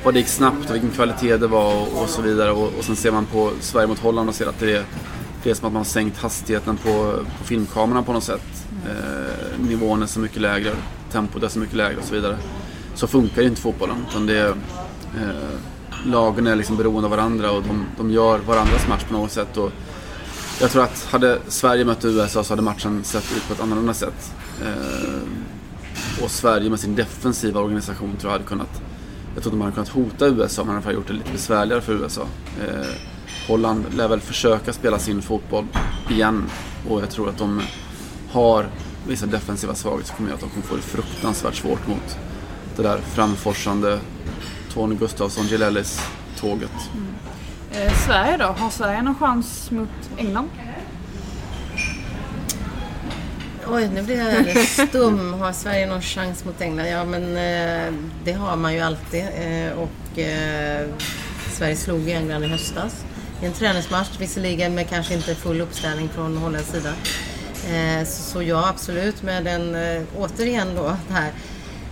vad 0.03 0.13
det 0.13 0.19
gick 0.19 0.29
snabbt 0.29 0.69
och 0.69 0.75
vilken 0.75 0.91
kvalitet 0.91 1.37
det 1.37 1.47
var 1.47 1.75
och, 1.75 2.01
och 2.01 2.09
så 2.09 2.21
vidare. 2.21 2.51
Och, 2.51 2.71
och 2.77 2.83
sen 2.83 2.95
ser 2.95 3.11
man 3.11 3.25
på 3.25 3.51
Sverige 3.59 3.87
mot 3.87 3.99
Holland 3.99 4.29
och 4.29 4.35
ser 4.35 4.47
att 4.47 4.59
det 4.59 4.71
är, 4.75 4.83
det 5.45 5.51
är 5.51 5.55
som 5.55 5.67
att 5.67 5.73
man 5.73 5.79
har 5.79 5.85
sänkt 5.85 6.17
hastigheten 6.17 6.77
på, 6.77 7.19
på 7.37 7.43
filmkameran 7.43 8.03
på 8.03 8.13
något 8.13 8.23
sätt. 8.23 8.67
Eh, 8.85 9.59
nivån 9.59 10.01
är 10.01 10.05
så 10.05 10.19
mycket 10.19 10.41
lägre, 10.41 10.71
tempot 11.11 11.43
är 11.43 11.47
så 11.47 11.59
mycket 11.59 11.75
lägre 11.75 11.97
och 11.97 12.03
så 12.03 12.13
vidare. 12.13 12.37
Så 12.95 13.07
funkar 13.07 13.41
ju 13.41 13.47
inte 13.47 13.61
fotbollen. 13.61 13.97
Utan 14.09 14.25
det 14.25 14.37
är, 14.37 14.49
eh, 14.49 15.59
lagen 16.05 16.47
är 16.47 16.55
liksom 16.55 16.77
beroende 16.77 17.05
av 17.05 17.11
varandra 17.11 17.51
och 17.51 17.63
de, 17.63 17.85
de 17.97 18.11
gör 18.11 18.39
varandras 18.39 18.87
match 18.87 19.03
på 19.03 19.13
något 19.13 19.31
sätt. 19.31 19.57
Och 19.57 19.71
jag 20.61 20.71
tror 20.71 20.83
att 20.83 21.07
hade 21.11 21.39
Sverige 21.47 21.85
mött 21.85 22.05
USA 22.05 22.43
så 22.43 22.51
hade 22.51 22.61
matchen 22.61 23.03
sett 23.03 23.37
ut 23.37 23.47
på 23.47 23.53
ett 23.53 23.61
annorlunda 23.61 23.93
sätt. 23.93 24.33
Eh, 24.63 26.23
och 26.23 26.31
Sverige 26.31 26.69
med 26.69 26.79
sin 26.79 26.95
defensiva 26.95 27.59
organisation 27.59 28.15
tror 28.17 28.31
jag 28.31 28.39
hade 28.39 28.49
kunnat 28.49 28.81
jag 29.35 29.43
tror 29.43 29.53
att 29.53 29.59
de 29.59 29.61
hade 29.61 29.73
kunnat 29.73 29.89
hota 29.89 30.27
USA 30.27 30.63
men 30.63 30.75
hade 30.75 30.93
gjort 30.93 31.07
det 31.07 31.13
lite 31.13 31.31
besvärligare 31.31 31.81
för 31.81 31.93
USA. 31.93 32.27
Eh, 32.67 33.14
Holland 33.47 33.85
lär 33.93 34.07
väl 34.07 34.21
försöka 34.21 34.73
spela 34.73 34.99
sin 34.99 35.21
fotboll 35.21 35.65
igen 36.09 36.49
och 36.89 37.01
jag 37.01 37.09
tror 37.09 37.29
att 37.29 37.37
de 37.37 37.61
har 38.31 38.69
vissa 39.07 39.25
defensiva 39.25 39.75
svagheter 39.75 40.07
som 40.07 40.17
kommer 40.17 40.33
att 40.33 40.39
de 40.39 40.49
kommer 40.49 40.65
få 40.65 40.75
det 40.75 40.81
fruktansvärt 40.81 41.55
svårt 41.55 41.87
mot 41.87 42.17
det 42.75 42.83
där 42.83 42.97
framforsande 42.97 43.99
Tony 44.73 44.95
Gustafsson, 44.95 45.45
Gilellis 45.47 46.01
tåget. 46.37 46.71
Eh, 47.71 47.93
Sverige 48.05 48.37
då? 48.37 48.45
Har 48.45 48.69
Sverige 48.69 49.01
någon 49.01 49.15
chans 49.15 49.71
mot 49.71 49.89
England? 50.17 50.49
Oj, 53.67 53.89
nu 53.93 54.01
blir 54.01 54.17
jag 54.17 54.37
alldeles 54.37 54.81
stum. 54.89 55.33
Har 55.33 55.51
Sverige 55.51 55.85
någon 55.85 56.01
chans 56.01 56.45
mot 56.45 56.61
England? 56.61 56.87
Ja, 56.87 57.05
men 57.05 57.23
eh, 57.23 57.93
det 58.23 58.31
har 58.31 58.55
man 58.55 58.73
ju 58.73 58.79
alltid. 58.79 59.21
Eh, 59.21 59.71
och 59.71 60.19
eh, 60.19 60.87
Sverige 61.51 61.75
slog 61.75 62.09
England 62.09 62.43
i 62.43 62.47
höstas. 62.47 63.05
En 63.45 63.53
träningsmatch, 63.53 64.19
visserligen 64.19 64.75
med 64.75 64.89
kanske 64.89 65.13
inte 65.13 65.35
full 65.35 65.61
uppställning 65.61 66.09
från 66.09 66.37
holländsk 66.37 66.71
sida. 66.71 66.93
Eh, 67.69 68.07
så, 68.07 68.43
ja, 68.43 68.69
absolut. 68.69 69.23
Med 69.23 69.43
den, 69.43 69.75
eh, 69.75 70.03
återigen 70.17 70.75
då, 70.75 70.97
det 71.07 71.13
här 71.13 71.31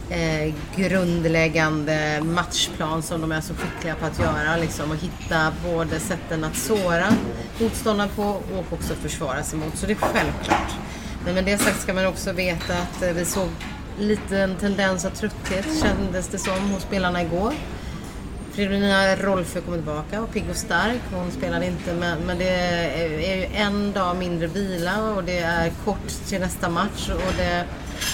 eh, 0.09 0.53
grundläggande 0.75 2.21
matchplan 2.23 3.03
som 3.03 3.21
de 3.21 3.31
är 3.31 3.41
så 3.41 3.53
skickliga 3.53 3.95
på 3.95 4.05
att 4.05 4.19
göra. 4.19 4.57
Liksom, 4.57 4.91
och 4.91 4.97
hitta 4.97 5.53
både 5.65 5.99
sätten 5.99 6.43
att 6.43 6.57
såra 6.57 7.07
motståndaren 7.59 8.09
på 8.15 8.23
och 8.23 8.73
också 8.73 8.93
försvara 8.93 9.43
sig 9.43 9.59
mot. 9.59 9.77
Så 9.77 9.85
det 9.85 9.93
är 9.93 9.95
självklart. 9.95 10.73
Men 11.25 11.33
med 11.35 11.45
det 11.45 11.57
sagt 11.57 11.81
ska 11.81 11.93
man 11.93 12.05
också 12.05 12.31
veta 12.31 12.73
att 12.73 13.03
eh, 13.03 13.13
vi 13.13 13.25
såg 13.25 13.49
lite 13.99 14.37
en 14.37 14.55
tendens 14.55 15.05
av 15.05 15.09
trötthet 15.09 15.65
kändes 15.81 16.27
det 16.27 16.37
som 16.37 16.69
hos 16.69 16.83
spelarna 16.83 17.21
igår. 17.21 17.53
Fridolina 18.53 19.15
Rolfö 19.15 19.61
kommer 19.61 19.77
tillbaka 19.77 20.21
och 20.21 20.33
pigg 20.33 20.49
och 20.49 20.55
stark. 20.55 21.01
Hon 21.13 21.31
spelade 21.31 21.65
inte 21.65 21.93
men, 21.93 22.19
men 22.19 22.37
det 22.37 22.49
är 22.49 23.37
ju 23.37 23.45
en 23.55 23.91
dag 23.91 24.17
mindre 24.17 24.47
vila 24.47 25.11
och 25.15 25.23
det 25.23 25.39
är 25.39 25.71
kort 25.85 26.07
till 26.27 26.39
nästa 26.39 26.69
match. 26.69 27.09
Och 27.09 27.33
det, 27.37 27.65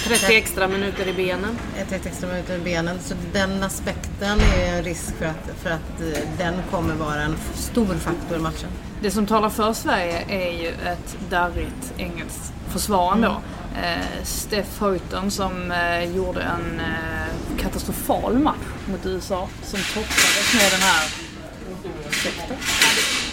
30 0.08 0.36
extra 0.36 0.68
minuter 0.68 1.08
i 1.08 1.13
benen. 1.13 1.58
ett, 1.78 1.92
ett 1.92 2.06
extra 2.06 2.28
minuter 2.30 2.56
i 2.56 2.60
benen. 2.60 3.00
Så 3.00 3.13
den 3.34 3.63
aspekten 3.63 4.39
är 4.39 4.78
en 4.78 4.84
risk 4.84 5.18
för 5.18 5.26
att, 5.26 5.62
för 5.63 5.70
att 5.70 6.02
eh, 6.02 6.24
den 6.38 6.54
kommer 6.72 6.96
vara 6.96 7.22
en 7.22 7.36
stor 7.56 7.96
faktor 7.96 8.38
i 8.38 8.39
matchen. 8.39 8.70
Det 9.02 9.12
som 9.12 9.28
talar 9.28 9.50
för 9.50 9.74
Sverige 9.74 10.26
är 10.30 10.62
ju 10.62 10.68
ett 10.68 11.18
darrigt 11.30 11.94
engelskt 11.98 12.54
försvar 12.70 13.13
ändå. 13.13 13.42
Eh, 13.84 14.24
Steph 14.24 14.84
Houghton 14.84 15.32
som 15.32 15.72
eh, 15.72 16.15
gjorde 16.15 16.42
en 16.42 16.80
eh, 16.80 17.62
katastrofal 17.62 18.39
match 18.39 18.58
mot 18.92 19.06
USA 19.06 19.48
som 19.63 19.80
toppades 19.80 20.54
med 20.54 20.72
den 20.72 20.82
här 20.82 21.10
ursäkta? 22.10 22.54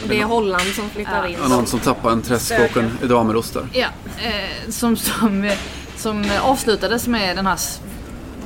Det 0.09 0.21
är 0.21 0.25
Holland 0.25 0.75
som 0.75 0.91
flyttar 0.91 1.27
in. 1.27 1.37
Ja, 1.43 1.49
någon 1.49 1.67
som 1.67 1.81
tappar 1.81 2.11
en 2.11 2.23
träskåken 2.23 2.99
i 3.03 3.07
damerost 3.07 3.55
där. 3.55 3.67
Ja, 3.73 3.89
eh, 4.19 4.71
som, 4.71 4.97
som, 4.97 5.45
eh, 5.45 5.59
som 6.07 6.25
avslutades 6.43 7.09
med 7.09 7.37
den 7.37 7.47
här 7.47 7.59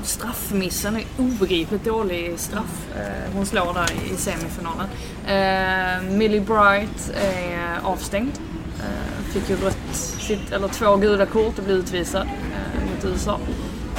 straffmissen. 0.02 0.96
En 0.96 1.02
Obegripligt 1.18 1.84
dålig 1.84 2.38
straff 2.38 2.88
eh, 2.96 3.34
hon 3.34 3.46
slår 3.46 3.74
där 3.74 3.90
i 4.12 4.16
semifinalen. 4.16 4.86
Eh, 5.26 6.16
Millie 6.16 6.40
Bright 6.40 7.10
är 7.14 7.78
avstängd. 7.82 8.32
Eh, 8.78 9.32
fick 9.32 9.50
ju 9.50 9.56
rött, 9.56 10.52
eller 10.52 10.68
två 10.68 10.96
gula 10.96 11.26
kort 11.26 11.58
och 11.58 11.64
blev 11.64 11.76
utvisad 11.76 12.22
eh, 12.22 12.90
mot 12.90 13.04
USA. 13.04 13.38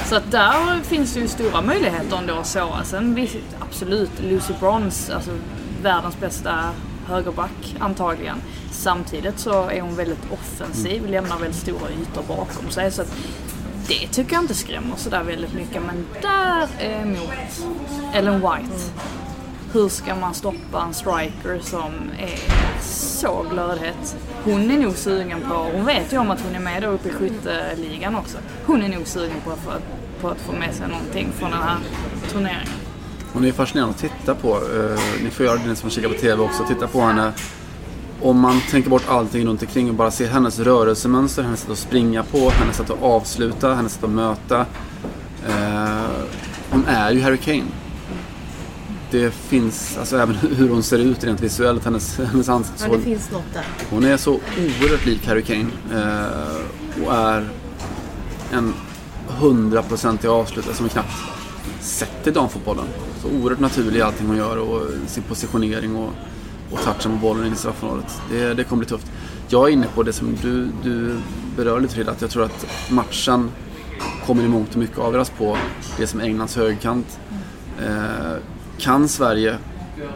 Så 0.04 0.16
att 0.16 0.30
där 0.30 0.82
finns 0.82 1.14
det 1.14 1.20
ju 1.20 1.28
stora 1.28 1.60
möjligheter 1.60 2.16
ändå 2.16 2.34
att 2.34 2.46
så. 2.46 2.78
Sen 2.84 3.28
absolut, 3.60 4.10
Lucy 4.20 4.52
Bronze, 4.60 5.14
alltså 5.14 5.30
världens 5.82 6.20
bästa 6.20 6.70
högerback 7.06 7.76
antagligen. 7.78 8.36
Samtidigt 8.70 9.38
så 9.38 9.68
är 9.68 9.80
hon 9.80 9.94
väldigt 9.96 10.32
offensiv, 10.32 11.06
lämnar 11.10 11.38
väldigt 11.38 11.60
stora 11.60 11.90
ytor 11.90 12.22
bakom 12.28 12.70
sig. 12.70 12.90
Så 12.90 13.02
att 13.02 13.14
det 14.00 14.06
tycker 14.06 14.32
jag 14.32 14.44
inte 14.44 14.54
skrämmer 14.54 14.96
sådär 14.96 15.22
väldigt 15.22 15.54
mycket. 15.54 15.82
Men 15.82 16.06
däremot 16.22 17.30
Ellen 18.14 18.34
White. 18.34 18.82
hur 19.72 19.88
ska 19.88 20.14
man 20.14 20.34
stoppa 20.34 20.82
en 20.82 20.94
striker 20.94 21.60
som 21.62 21.92
är 22.18 22.38
så 22.82 23.46
glödhet? 23.50 24.16
Hon 24.44 24.70
är 24.70 24.78
nog 24.78 24.96
sugen 24.96 25.40
på, 25.48 25.54
hon 25.54 25.84
vet 25.84 26.12
ju 26.12 26.18
om 26.18 26.30
att 26.30 26.40
hon 26.40 26.54
är 26.54 26.60
med 26.60 26.82
där 26.82 26.88
uppe 26.88 27.08
i 27.08 27.12
skytteligan 27.12 28.14
också. 28.14 28.38
Hon 28.66 28.82
är 28.82 28.88
nog 28.88 29.06
sugen 29.06 29.36
på, 29.44 29.50
för, 29.50 29.80
på 30.20 30.28
att 30.28 30.40
få 30.40 30.52
med 30.52 30.74
sig 30.74 30.88
någonting 30.88 31.32
från 31.38 31.50
den 31.50 31.62
här 31.62 31.78
turneringen. 32.32 32.68
Hon 33.32 33.44
är 33.44 33.52
fascinerande 33.52 33.94
att 33.94 34.00
titta 34.00 34.34
på. 34.34 34.48
Eh, 34.48 35.22
ni 35.24 35.30
får 35.30 35.46
göra 35.46 35.56
det 35.56 35.68
ni 35.68 35.76
som 35.76 35.90
kikar 35.90 36.08
på 36.08 36.14
TV 36.14 36.42
också. 36.42 36.64
Titta 36.68 36.86
på 36.86 37.00
henne. 37.00 37.32
Om 38.22 38.40
man 38.40 38.60
tänker 38.70 38.90
bort 38.90 39.08
allting 39.08 39.46
runt 39.46 39.62
omkring 39.62 39.88
och 39.88 39.94
bara 39.94 40.10
ser 40.10 40.28
hennes 40.28 40.58
rörelsemönster, 40.58 41.42
hennes 41.42 41.60
sätt 41.60 41.70
att 41.70 41.78
springa 41.78 42.22
på, 42.22 42.50
hennes 42.50 42.76
sätt 42.76 42.90
att 42.90 43.02
avsluta, 43.02 43.74
hennes 43.74 43.92
sätt 43.92 44.04
att 44.04 44.10
möta. 44.10 44.66
Eh, 45.48 46.10
hon 46.70 46.84
är 46.86 47.12
ju 47.12 47.20
Harry 47.22 47.36
Kane. 47.38 47.64
Det 49.10 49.30
finns, 49.34 49.96
alltså 49.98 50.16
även 50.18 50.34
hur 50.56 50.68
hon 50.68 50.82
ser 50.82 50.98
ut 50.98 51.24
rent 51.24 51.40
visuellt, 51.40 51.84
hennes, 51.84 52.18
hennes 52.18 52.46
Ja, 52.46 52.52
ansiktshåll. 52.54 52.98
det 52.98 53.04
finns 53.04 53.30
något 53.30 53.54
där. 53.54 53.64
Hon 53.90 54.04
är 54.04 54.16
så 54.16 54.32
oerhört 54.32 55.06
lik 55.06 55.26
Harry 55.26 55.42
Kane 55.42 55.66
eh, 55.92 57.04
och 57.06 57.14
är 57.14 57.48
en 58.52 58.74
hundraprocentig 59.28 60.28
avslutare 60.28 60.74
som 60.74 60.84
vi 60.84 60.90
knappt 60.90 61.12
sett 61.80 62.26
i 62.26 62.30
damfotbollen. 62.30 62.84
Så 63.22 63.28
oerhört 63.28 63.60
naturlig 63.60 63.98
i 63.98 64.02
allting 64.02 64.26
hon 64.26 64.36
gör 64.36 64.56
och 64.56 64.82
sin 65.06 65.22
positionering 65.22 65.96
och, 65.96 66.10
och 66.72 66.80
touchen 66.80 67.12
på 67.12 67.26
bollen 67.26 67.46
in 67.46 67.52
i 67.52 67.56
straffområdet. 67.56 68.20
Det, 68.30 68.54
det 68.54 68.64
kommer 68.64 68.78
bli 68.78 68.88
tufft. 68.88 69.12
Jag 69.48 69.68
är 69.68 69.72
inne 69.72 69.86
på 69.94 70.02
det 70.02 70.12
som 70.12 70.36
du, 70.42 70.68
du 70.82 71.18
berör 71.56 71.80
lite 71.80 71.94
Frida, 71.94 72.10
att 72.10 72.20
jag 72.20 72.30
tror 72.30 72.44
att 72.44 72.66
matchen 72.90 73.50
kommer 74.26 74.42
i 74.42 74.48
mångt 74.48 74.70
och 74.70 74.76
mycket 74.76 74.98
avgöras 74.98 75.30
på 75.30 75.56
det 75.98 76.06
som 76.06 76.20
är 76.20 76.24
Englands 76.24 76.56
högerkant. 76.56 77.18
Eh, 77.80 78.36
kan 78.78 79.08
Sverige 79.08 79.58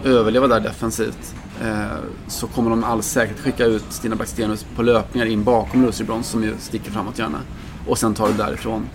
överleva 0.04 0.46
där 0.46 0.60
defensivt 0.60 1.34
eh, 1.62 1.86
så 2.26 2.46
kommer 2.46 2.70
de 2.70 2.84
alls 2.84 3.06
säkert 3.06 3.38
skicka 3.38 3.64
ut 3.64 3.84
Stina 3.88 4.16
Blackstenius 4.16 4.66
på 4.76 4.82
löpningar 4.82 5.26
in 5.26 5.44
bakom 5.44 5.86
Lucy 5.86 6.04
brons 6.04 6.28
som 6.28 6.42
ju 6.42 6.54
sticker 6.58 6.90
framåt 6.90 7.18
gärna. 7.18 7.38
Och 7.86 7.98
sen 7.98 8.14
tar 8.14 8.28
det 8.28 8.34
därifrån. 8.34 8.88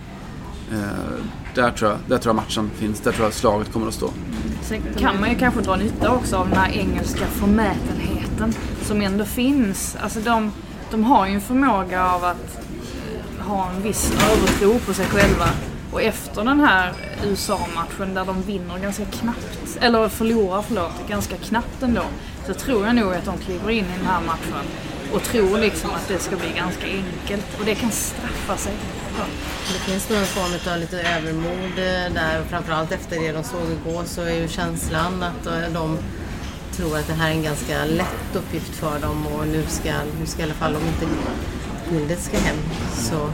Eh, 0.72 1.41
där, 1.54 1.70
tror 1.70 1.90
jag, 1.90 2.00
där 2.06 2.18
tror 2.18 2.34
jag 2.34 2.36
matchen 2.36 2.70
finns. 2.74 3.00
Där 3.00 3.12
tror 3.12 3.26
jag 3.26 3.34
slaget 3.34 3.72
kommer 3.72 3.88
att 3.88 3.94
stå. 3.94 4.10
Sen 4.62 4.82
kan 4.98 5.20
man 5.20 5.30
ju 5.30 5.36
kanske 5.38 5.60
dra 5.60 5.76
nytta 5.76 6.10
också 6.10 6.36
av 6.36 6.48
den 6.48 6.58
här 6.58 6.72
engelska 6.72 7.26
förmätenheten 7.26 8.54
som 8.82 9.00
ändå 9.02 9.24
finns. 9.24 9.96
Alltså 10.02 10.20
de, 10.20 10.52
de 10.90 11.04
har 11.04 11.26
ju 11.26 11.34
en 11.34 11.40
förmåga 11.40 12.06
av 12.06 12.24
att 12.24 12.58
ha 13.38 13.70
en 13.70 13.82
viss 13.82 14.12
övertro 14.30 14.78
på 14.78 14.94
sig 14.94 15.06
själva. 15.06 15.48
Och 15.92 16.02
efter 16.02 16.44
den 16.44 16.60
här 16.60 16.92
USA-matchen 17.24 18.14
där 18.14 18.24
de 18.24 18.42
vinner 18.42 18.78
ganska 18.78 19.04
knappt, 19.04 19.78
eller 19.80 20.08
förlorar 20.08 20.62
förlåt, 20.62 21.08
ganska 21.08 21.36
knappt 21.36 21.82
ändå. 21.82 22.02
Så 22.46 22.54
tror 22.54 22.86
jag 22.86 22.94
nog 22.96 23.14
att 23.14 23.24
de 23.24 23.38
kliver 23.38 23.70
in 23.70 23.84
i 23.84 23.98
den 23.98 24.06
här 24.06 24.20
matchen 24.26 24.66
och 25.14 25.22
tror 25.22 25.58
liksom 25.58 25.90
att 25.90 26.08
det 26.08 26.18
ska 26.18 26.36
bli 26.36 26.52
ganska 26.56 26.86
enkelt. 26.86 27.46
Och 27.58 27.64
det 27.64 27.74
kan 27.74 27.90
straffa 27.90 28.56
sig. 28.56 28.72
Ja. 29.18 29.24
Det 29.72 29.78
finns 29.78 30.08
nog 30.10 30.18
en 30.18 30.26
form 30.26 30.72
av 30.72 30.80
lite 30.80 31.00
övermod 31.00 31.78
eh, 31.78 32.14
där 32.14 32.40
och 32.40 32.46
framförallt 32.46 32.92
efter 32.92 33.20
det 33.20 33.32
de 33.32 33.44
såg 33.44 33.70
igår 33.70 34.04
så 34.04 34.22
är 34.22 34.34
ju 34.34 34.48
känslan 34.48 35.22
att 35.22 35.46
eh, 35.46 35.72
de 35.74 35.98
tror 36.72 36.98
att 36.98 37.06
det 37.06 37.12
här 37.12 37.30
är 37.30 37.34
en 37.34 37.42
ganska 37.42 37.84
lätt 37.84 38.36
uppgift 38.36 38.74
för 38.74 38.98
dem 38.98 39.26
och 39.26 39.46
nu 39.46 39.64
ska, 39.68 39.92
nu 40.20 40.26
ska 40.26 40.40
i 40.40 40.44
alla 40.44 40.54
fall 40.54 40.76
om 40.76 40.82
inte 40.86 41.06
guldet 41.90 42.22
ska 42.22 42.38
hem 42.38 42.56
så, 42.92 43.30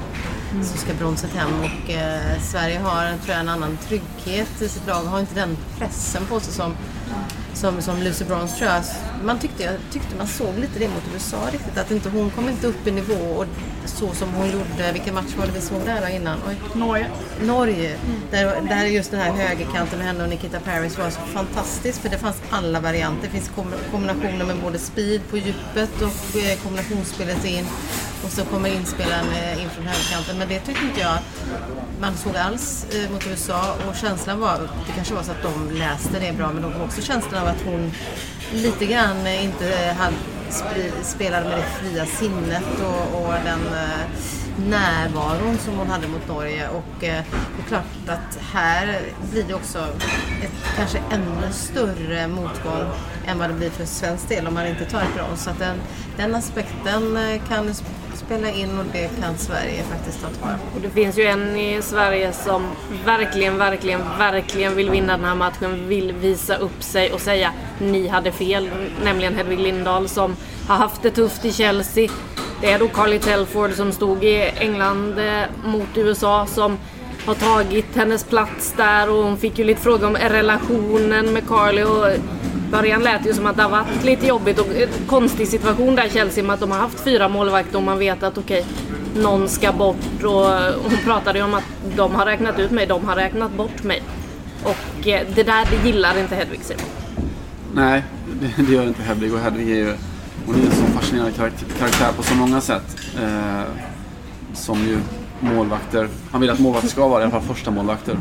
så 0.62 0.78
ska 0.78 0.94
bronset 0.94 1.30
hem 1.30 1.50
och 1.60 1.90
eh, 1.90 2.40
Sverige 2.40 2.78
har 2.78 3.04
tror 3.06 3.28
jag, 3.28 3.40
en 3.40 3.48
annan 3.48 3.78
trygghet 3.88 4.62
i 4.62 4.68
sitt 4.68 4.86
lag 4.86 5.02
har 5.02 5.20
inte 5.20 5.34
den 5.34 5.56
pressen 5.78 6.26
på 6.26 6.40
sig 6.40 6.54
som 6.54 6.74
som, 7.60 7.82
som 7.82 8.02
Lucy 8.02 8.24
Bronze 8.24 8.56
tror 8.56 8.70
jag. 8.70 8.82
Man 9.24 9.38
tyckte, 9.38 9.62
jag 9.62 9.74
tyckte 9.90 10.16
man 10.16 10.26
såg 10.26 10.58
lite 10.58 10.78
det 10.78 10.88
mot 10.88 11.02
USA 11.14 11.36
riktigt. 11.52 11.78
Att 11.78 11.90
inte, 11.90 12.08
hon 12.10 12.30
kom 12.30 12.48
inte 12.48 12.66
upp 12.66 12.86
i 12.86 12.90
nivå 12.90 13.14
och 13.14 13.46
så 13.84 14.14
som 14.14 14.28
hon 14.34 14.46
gjorde. 14.50 14.92
Vilken 14.92 15.14
match 15.14 15.34
var 15.38 15.46
det 15.46 15.52
vi 15.52 15.60
såg 15.60 15.80
där 15.86 16.08
innan? 16.08 16.38
Oj. 16.48 16.56
Norge. 16.74 17.06
Norge. 17.42 17.96
Där, 18.30 18.60
där 18.68 18.84
just 18.84 19.10
den 19.10 19.20
här 19.20 19.32
högerkanten 19.32 19.98
med 19.98 20.06
henne 20.06 20.22
och 20.24 20.30
Nikita 20.30 20.60
Paris 20.60 20.98
var 20.98 21.10
så 21.10 21.20
fantastisk. 21.20 22.00
För 22.00 22.08
det 22.08 22.18
fanns 22.18 22.36
alla 22.50 22.80
varianter. 22.80 23.22
Det 23.22 23.28
finns 23.28 23.50
kom- 23.54 23.74
kombinationer 23.90 24.44
med 24.44 24.56
både 24.62 24.78
speed 24.78 25.20
på 25.30 25.36
djupet 25.36 26.02
och 26.02 26.38
eh, 26.40 26.58
kombinationsspelet 26.62 27.44
in. 27.44 27.64
Och 28.24 28.30
så 28.30 28.44
kommer 28.44 28.68
inspelaren 28.68 29.26
in 29.60 29.70
från 29.70 29.86
högerkanten. 29.86 30.38
Men 30.38 30.48
det 30.48 30.60
tyckte 30.60 30.84
inte 30.84 31.00
jag 31.00 31.18
man 32.00 32.16
såg 32.16 32.36
alls 32.36 32.86
eh, 32.94 33.10
mot 33.10 33.26
USA. 33.26 33.76
Och 33.88 33.96
känslan 33.96 34.40
var, 34.40 34.58
det 34.86 34.92
kanske 34.94 35.14
var 35.14 35.22
så 35.22 35.30
att 35.30 35.42
de 35.42 35.70
läste 35.70 36.18
det 36.20 36.32
bra, 36.36 36.52
men 36.52 36.62
de 36.62 36.72
kom 36.72 36.82
också 36.82 37.02
känslan 37.02 37.42
av 37.42 37.48
att 37.48 37.62
hon 37.64 37.92
lite 38.52 38.86
grann 38.86 39.26
inte 39.26 39.94
hade 39.98 40.14
spelade 41.02 41.48
med 41.48 41.58
det 41.58 41.64
fria 41.64 42.06
sinnet 42.06 42.80
och, 42.80 43.22
och 43.22 43.32
den 43.44 43.60
eh, 43.74 44.08
närvaron 44.68 45.58
som 45.58 45.78
hon 45.78 45.86
hade 45.86 46.08
mot 46.08 46.28
Norge. 46.28 46.68
Och 46.68 47.04
eh, 47.04 47.24
det 47.56 47.62
är 47.62 47.68
klart 47.68 48.08
att 48.08 48.38
här 48.52 49.00
blir 49.30 49.44
det 49.44 49.54
också 49.54 49.78
ett 50.42 50.76
kanske 50.76 50.98
ännu 51.10 51.52
större 51.52 52.28
motgång 52.28 52.90
än 53.26 53.38
vad 53.38 53.50
det 53.50 53.54
blir 53.54 53.70
för 53.70 53.84
svensk 53.84 54.28
del 54.28 54.46
om 54.46 54.54
man 54.54 54.66
inte 54.66 54.84
tar 54.84 55.00
ett 55.00 55.14
brons. 55.14 55.44
Så 55.44 55.50
att 55.50 55.58
den, 55.58 55.76
den 56.16 56.34
aspekten 56.34 57.16
eh, 57.16 57.42
kan 57.48 57.74
spela 58.18 58.50
in 58.50 58.78
och 58.78 58.84
det 58.92 59.10
kan 59.20 59.38
Sverige 59.38 59.82
faktiskt 59.82 60.22
ta 60.22 60.28
tillvara 60.28 60.58
på. 60.58 60.76
Och 60.76 60.82
det 60.82 60.90
finns 60.90 61.18
ju 61.18 61.22
en 61.22 61.56
i 61.56 61.82
Sverige 61.82 62.32
som 62.32 62.66
verkligen, 63.04 63.58
verkligen, 63.58 64.00
verkligen 64.18 64.76
vill 64.76 64.90
vinna 64.90 65.16
den 65.16 65.24
här 65.24 65.34
matchen. 65.34 65.88
Vill 65.88 66.12
visa 66.12 66.56
upp 66.56 66.82
sig 66.82 67.12
och 67.12 67.20
säga 67.20 67.52
ni 67.78 68.08
hade 68.08 68.32
fel. 68.32 68.70
Nämligen 69.04 69.34
Hedvig 69.34 69.58
Lindahl 69.58 70.08
som 70.08 70.36
har 70.68 70.76
haft 70.76 71.02
det 71.02 71.10
tufft 71.10 71.44
i 71.44 71.52
Chelsea. 71.52 72.10
Det 72.60 72.70
är 72.70 72.78
då 72.78 72.88
Carly 72.88 73.18
Telford 73.18 73.72
som 73.72 73.92
stod 73.92 74.24
i 74.24 74.52
England 74.58 75.18
eh, 75.18 75.42
mot 75.64 75.88
USA 75.96 76.46
som 76.46 76.78
har 77.26 77.34
tagit 77.34 77.96
hennes 77.96 78.24
plats 78.24 78.74
där 78.76 79.10
och 79.10 79.24
hon 79.24 79.36
fick 79.36 79.58
ju 79.58 79.64
lite 79.64 79.80
fråga 79.80 80.06
om 80.06 80.16
relationen 80.16 81.32
med 81.32 81.48
Carly 81.48 81.82
och 81.82 82.06
början 82.70 83.02
lät 83.02 83.22
det 83.22 83.28
ju 83.28 83.34
som 83.34 83.46
att 83.46 83.56
det 83.56 83.62
har 83.62 83.70
varit 83.70 84.04
lite 84.04 84.26
jobbigt 84.26 84.58
och 84.58 84.66
en 84.66 85.06
konstig 85.06 85.48
situation 85.48 85.94
där 85.94 86.06
i 86.06 86.10
Chelsea 86.10 86.44
med 86.44 86.54
att 86.54 86.60
de 86.60 86.70
har 86.70 86.78
haft 86.78 87.00
fyra 87.00 87.28
målvakter 87.28 87.76
och 87.76 87.82
man 87.82 87.98
vet 87.98 88.22
att 88.22 88.38
okej, 88.38 88.66
någon 89.16 89.48
ska 89.48 89.72
bort 89.72 90.22
och 90.24 90.46
hon 90.82 90.98
pratade 91.04 91.38
ju 91.38 91.44
om 91.44 91.54
att 91.54 91.64
de 91.96 92.14
har 92.14 92.26
räknat 92.26 92.58
ut 92.58 92.70
mig, 92.70 92.86
de 92.86 93.04
har 93.04 93.16
räknat 93.16 93.52
bort 93.52 93.82
mig. 93.82 94.02
Och 94.64 95.08
eh, 95.08 95.26
det 95.34 95.42
där 95.42 95.68
det 95.70 95.88
gillar 95.88 96.18
inte 96.18 96.34
Hedvig 96.34 96.60
Simon. 96.62 96.82
Nej, 97.74 98.02
det, 98.40 98.62
det 98.62 98.72
gör 98.72 98.86
inte 98.86 99.02
Hedvig 99.02 99.34
och 99.34 99.40
Hedvig 99.40 99.70
är 99.70 99.76
ju 99.76 99.94
hon 100.46 100.56
är 100.56 100.66
en 100.66 100.72
så 100.72 100.82
fascinerande 100.82 101.32
karaktär, 101.32 101.66
karaktär 101.78 102.12
på 102.16 102.22
så 102.22 102.34
många 102.34 102.60
sätt. 102.60 102.96
Eh, 103.22 103.62
som 104.52 104.78
ju 104.78 104.98
målvakter, 105.40 106.08
han 106.30 106.40
vill 106.40 106.50
att 106.50 106.58
målvakter 106.58 106.90
ska 106.90 107.08
vara 107.08 107.20
i 107.20 107.22
alla 107.22 107.32
fall 107.32 107.54
första 107.54 107.70
målvakter. 107.70 108.18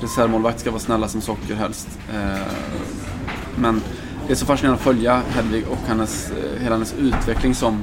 Reservmålvakter 0.00 0.60
ska 0.60 0.70
vara 0.70 0.80
snälla 0.80 1.08
som 1.08 1.20
socker 1.20 1.54
helst. 1.54 1.88
Eh, 2.14 2.40
men 3.60 3.82
det 4.26 4.32
är 4.32 4.36
så 4.36 4.46
fascinerande 4.46 4.78
att 4.78 4.84
följa 4.84 5.22
Hedvig 5.34 5.64
och 5.70 5.78
hennes, 5.88 6.30
eh, 6.30 6.62
hela 6.62 6.74
hennes 6.74 6.94
utveckling 6.98 7.54
som 7.54 7.82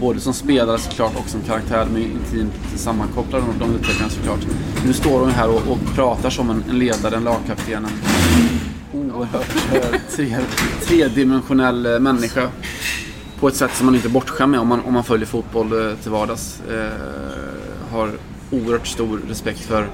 både 0.00 0.20
som 0.20 0.34
spelare 0.34 0.78
såklart 0.78 1.12
och 1.16 1.28
som 1.28 1.40
karaktär. 1.40 1.86
De 1.94 2.00
är 2.00 2.04
intimt 2.04 2.54
sammankopplade 2.76 3.44
de, 3.46 3.66
de 3.66 3.74
utvecklarna 3.74 4.10
såklart. 4.10 4.40
Nu 4.86 4.92
står 4.92 5.20
hon 5.20 5.30
här 5.30 5.48
och, 5.48 5.72
och 5.72 5.78
pratar 5.94 6.30
som 6.30 6.50
en, 6.50 6.64
en 6.70 6.78
ledare, 6.78 7.16
en 7.16 7.24
lagkapten, 7.24 7.86
en 7.86 8.60
oerhört 8.92 9.56
eh, 9.74 10.00
tre, 10.10 10.36
tredimensionell 10.86 11.86
eh, 11.86 11.98
människa. 11.98 12.48
På 13.40 13.48
ett 13.48 13.56
sätt 13.56 13.70
som 13.74 13.86
man 13.86 13.94
inte 13.94 14.08
är 14.08 14.10
bortskämd 14.10 14.50
med 14.50 14.60
om 14.60 14.68
man, 14.68 14.80
om 14.80 14.92
man 14.92 15.04
följer 15.04 15.26
fotboll 15.26 15.96
till 16.02 16.10
vardags. 16.10 16.60
Eh, 16.70 17.92
har 17.92 18.10
oerhört 18.50 18.86
stor 18.86 19.20
respekt 19.28 19.60
för 19.60 19.88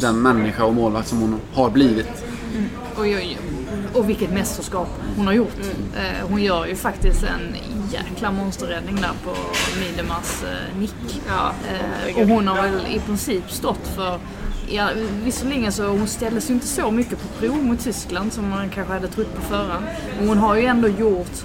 den 0.00 0.22
människa 0.22 0.64
och 0.64 0.74
målvakt 0.74 1.08
som 1.08 1.20
hon 1.20 1.40
har 1.52 1.70
blivit. 1.70 2.24
Mm. 2.54 2.68
Oj, 2.96 3.16
oj, 3.16 3.38
oj. 3.48 3.63
Och 3.94 4.08
vilket 4.08 4.30
mästerskap 4.30 4.88
hon 5.16 5.26
har 5.26 5.34
gjort. 5.34 5.58
Eh, 5.96 6.28
hon 6.28 6.42
gör 6.42 6.66
ju 6.66 6.76
faktiskt 6.76 7.22
en 7.22 7.56
jäkla 7.92 8.32
monsterräddning 8.32 8.96
där 8.96 9.12
på 9.24 9.36
Midemars 9.80 10.42
eh, 10.44 10.78
nick. 10.78 11.22
Ja, 11.28 11.52
Eh, 11.68 12.18
och 12.22 12.28
hon 12.28 12.48
har 12.48 12.62
väl 12.62 12.86
i 12.86 13.00
princip 13.00 13.50
stått 13.50 13.86
för 13.96 14.20
Ja, 14.68 14.88
visserligen 15.24 15.72
så 15.72 15.86
hon 15.86 16.06
ställdes 16.06 16.50
ju 16.50 16.54
inte 16.54 16.66
så 16.66 16.90
mycket 16.90 17.22
på 17.22 17.28
prov 17.38 17.64
mot 17.64 17.80
Tyskland 17.80 18.32
som 18.32 18.48
man 18.48 18.70
kanske 18.70 18.92
hade 18.92 19.08
trott 19.08 19.34
på 19.34 19.40
förhand. 19.40 19.84
Men 20.18 20.28
hon 20.28 20.38
har 20.38 20.56
ju 20.56 20.66
ändå 20.66 20.88
gjort 20.88 21.44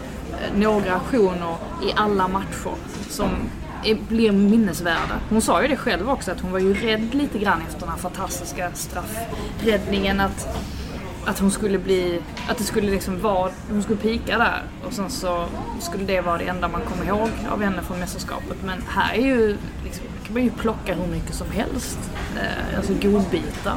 några 0.56 0.96
aktioner 0.96 1.56
i 1.84 1.94
alla 1.96 2.28
matcher 2.28 2.74
som 3.10 3.30
är, 3.84 3.98
blir 4.10 4.32
minnesvärda. 4.32 5.20
Hon 5.30 5.42
sa 5.42 5.62
ju 5.62 5.68
det 5.68 5.76
själv 5.76 6.10
också 6.10 6.32
att 6.32 6.40
hon 6.40 6.52
var 6.52 6.60
ju 6.60 6.74
rädd 6.74 7.16
lite 7.16 7.40
grann 7.40 7.62
efter 7.68 7.80
den 7.80 7.90
här 7.90 7.98
fantastiska 7.98 8.72
straffräddningen 8.74 10.20
att 10.20 10.48
att 11.26 11.40
hon 11.40 11.52
skulle 11.52 11.78
bli, 11.80 12.20
att 12.50 12.58
det 12.58 12.64
skulle 12.64 12.92
liksom 12.92 13.22
vara, 13.22 13.52
hon 13.72 13.84
skulle 13.84 14.00
pika 14.00 14.38
där 14.38 14.64
och 14.88 14.94
sen 14.94 15.10
så 15.10 15.46
skulle 15.80 16.04
det 16.04 16.22
vara 16.22 16.38
det 16.38 16.44
enda 16.48 16.68
man 16.68 16.82
kommer 16.82 17.06
ihåg 17.06 17.30
av 17.52 17.62
henne 17.64 17.82
från 17.82 18.00
mästerskapet. 18.00 18.58
Men 18.66 18.84
här 18.88 19.14
är 19.16 19.22
ju, 19.26 19.58
liksom, 19.84 20.06
kan 20.26 20.34
man 20.34 20.44
ju 20.44 20.50
plocka 20.50 20.94
hur 20.96 21.08
mycket 21.08 21.34
som 21.36 21.48
helst. 21.52 22.00
Eh, 22.36 22.78
alltså 22.78 22.94
godbitar. 22.94 23.76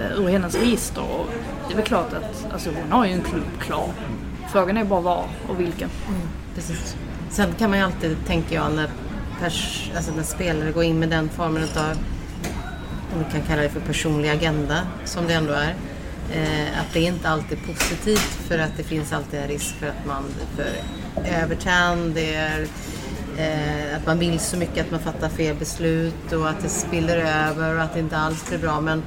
eh, 0.00 0.18
ur 0.20 0.28
hennes 0.28 0.54
register. 0.54 1.02
Och 1.02 1.26
det 1.68 1.72
är 1.72 1.76
väl 1.76 1.86
klart 1.86 2.12
att 2.12 2.52
alltså, 2.52 2.70
hon 2.82 2.92
har 2.92 3.06
ju 3.06 3.12
en 3.12 3.22
klubb 3.22 3.44
klar. 3.60 3.88
Frågan 4.52 4.76
är 4.76 4.84
bara 4.84 5.00
var 5.00 5.24
och 5.48 5.60
vilken. 5.60 5.90
Mm, 6.08 6.20
precis. 6.54 6.96
Sen 7.30 7.52
kan 7.58 7.70
man 7.70 7.78
ju 7.78 7.84
alltid, 7.84 8.16
tänker 8.26 8.54
jag, 8.54 8.72
när, 8.72 8.88
pers, 9.40 9.90
alltså 9.96 10.12
när 10.16 10.22
spelare 10.22 10.72
går 10.72 10.84
in 10.84 10.98
med 10.98 11.08
den 11.08 11.28
formen 11.28 11.62
av, 11.62 11.90
om 13.14 13.24
vi 13.24 13.32
kan 13.32 13.42
kalla 13.48 13.62
det 13.62 13.68
för 13.68 13.80
personlig 13.80 14.28
agenda, 14.28 14.78
som 15.04 15.26
det 15.26 15.34
ändå 15.34 15.52
är. 15.52 15.74
Eh, 16.32 16.80
att 16.80 16.92
det 16.92 16.98
är 16.98 17.08
inte 17.08 17.28
alltid 17.28 17.58
är 17.58 17.72
positivt 17.72 18.38
för 18.48 18.58
att 18.58 18.76
det 18.76 18.82
finns 18.82 19.12
alltid 19.12 19.40
en 19.40 19.48
risk 19.48 19.74
för 19.74 19.86
att 19.86 20.06
man 20.06 20.24
för 20.56 20.72
övertänd, 21.42 22.14
det 22.14 22.34
är 22.34 22.66
eh, 23.38 23.96
att 23.96 24.06
man 24.06 24.18
vill 24.18 24.40
så 24.40 24.56
mycket 24.56 24.84
att 24.84 24.90
man 24.90 25.00
fattar 25.00 25.28
fel 25.28 25.56
beslut 25.56 26.32
och 26.32 26.48
att 26.48 26.62
det 26.62 26.68
spiller 26.68 27.16
över 27.16 27.74
och 27.74 27.82
att 27.82 27.94
det 27.94 28.00
inte 28.00 28.16
alls 28.16 28.48
blir 28.48 28.58
bra. 28.58 28.80
Men 28.80 29.02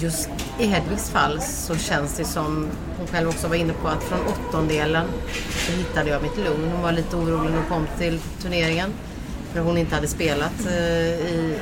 just 0.00 0.28
i 0.58 0.66
Hedvigs 0.66 1.10
fall 1.10 1.40
så 1.40 1.76
känns 1.76 2.16
det 2.16 2.24
som, 2.24 2.68
hon 2.98 3.06
själv 3.06 3.28
också 3.28 3.48
var 3.48 3.56
inne 3.56 3.72
på, 3.72 3.88
att 3.88 4.02
från 4.02 4.20
åttondelen 4.26 5.06
så 5.66 5.72
hittade 5.72 6.10
jag 6.10 6.22
mitt 6.22 6.36
lugn. 6.36 6.70
Hon 6.72 6.82
var 6.82 6.92
lite 6.92 7.16
orolig 7.16 7.50
när 7.50 7.58
hon 7.58 7.68
kom 7.68 7.86
till 7.98 8.20
turneringen. 8.42 8.92
För 9.52 9.60
hon 9.60 9.78
inte 9.78 9.94
hade 9.94 10.08
spelat 10.08 10.66
eh, 10.66 11.08
i, 11.08 11.58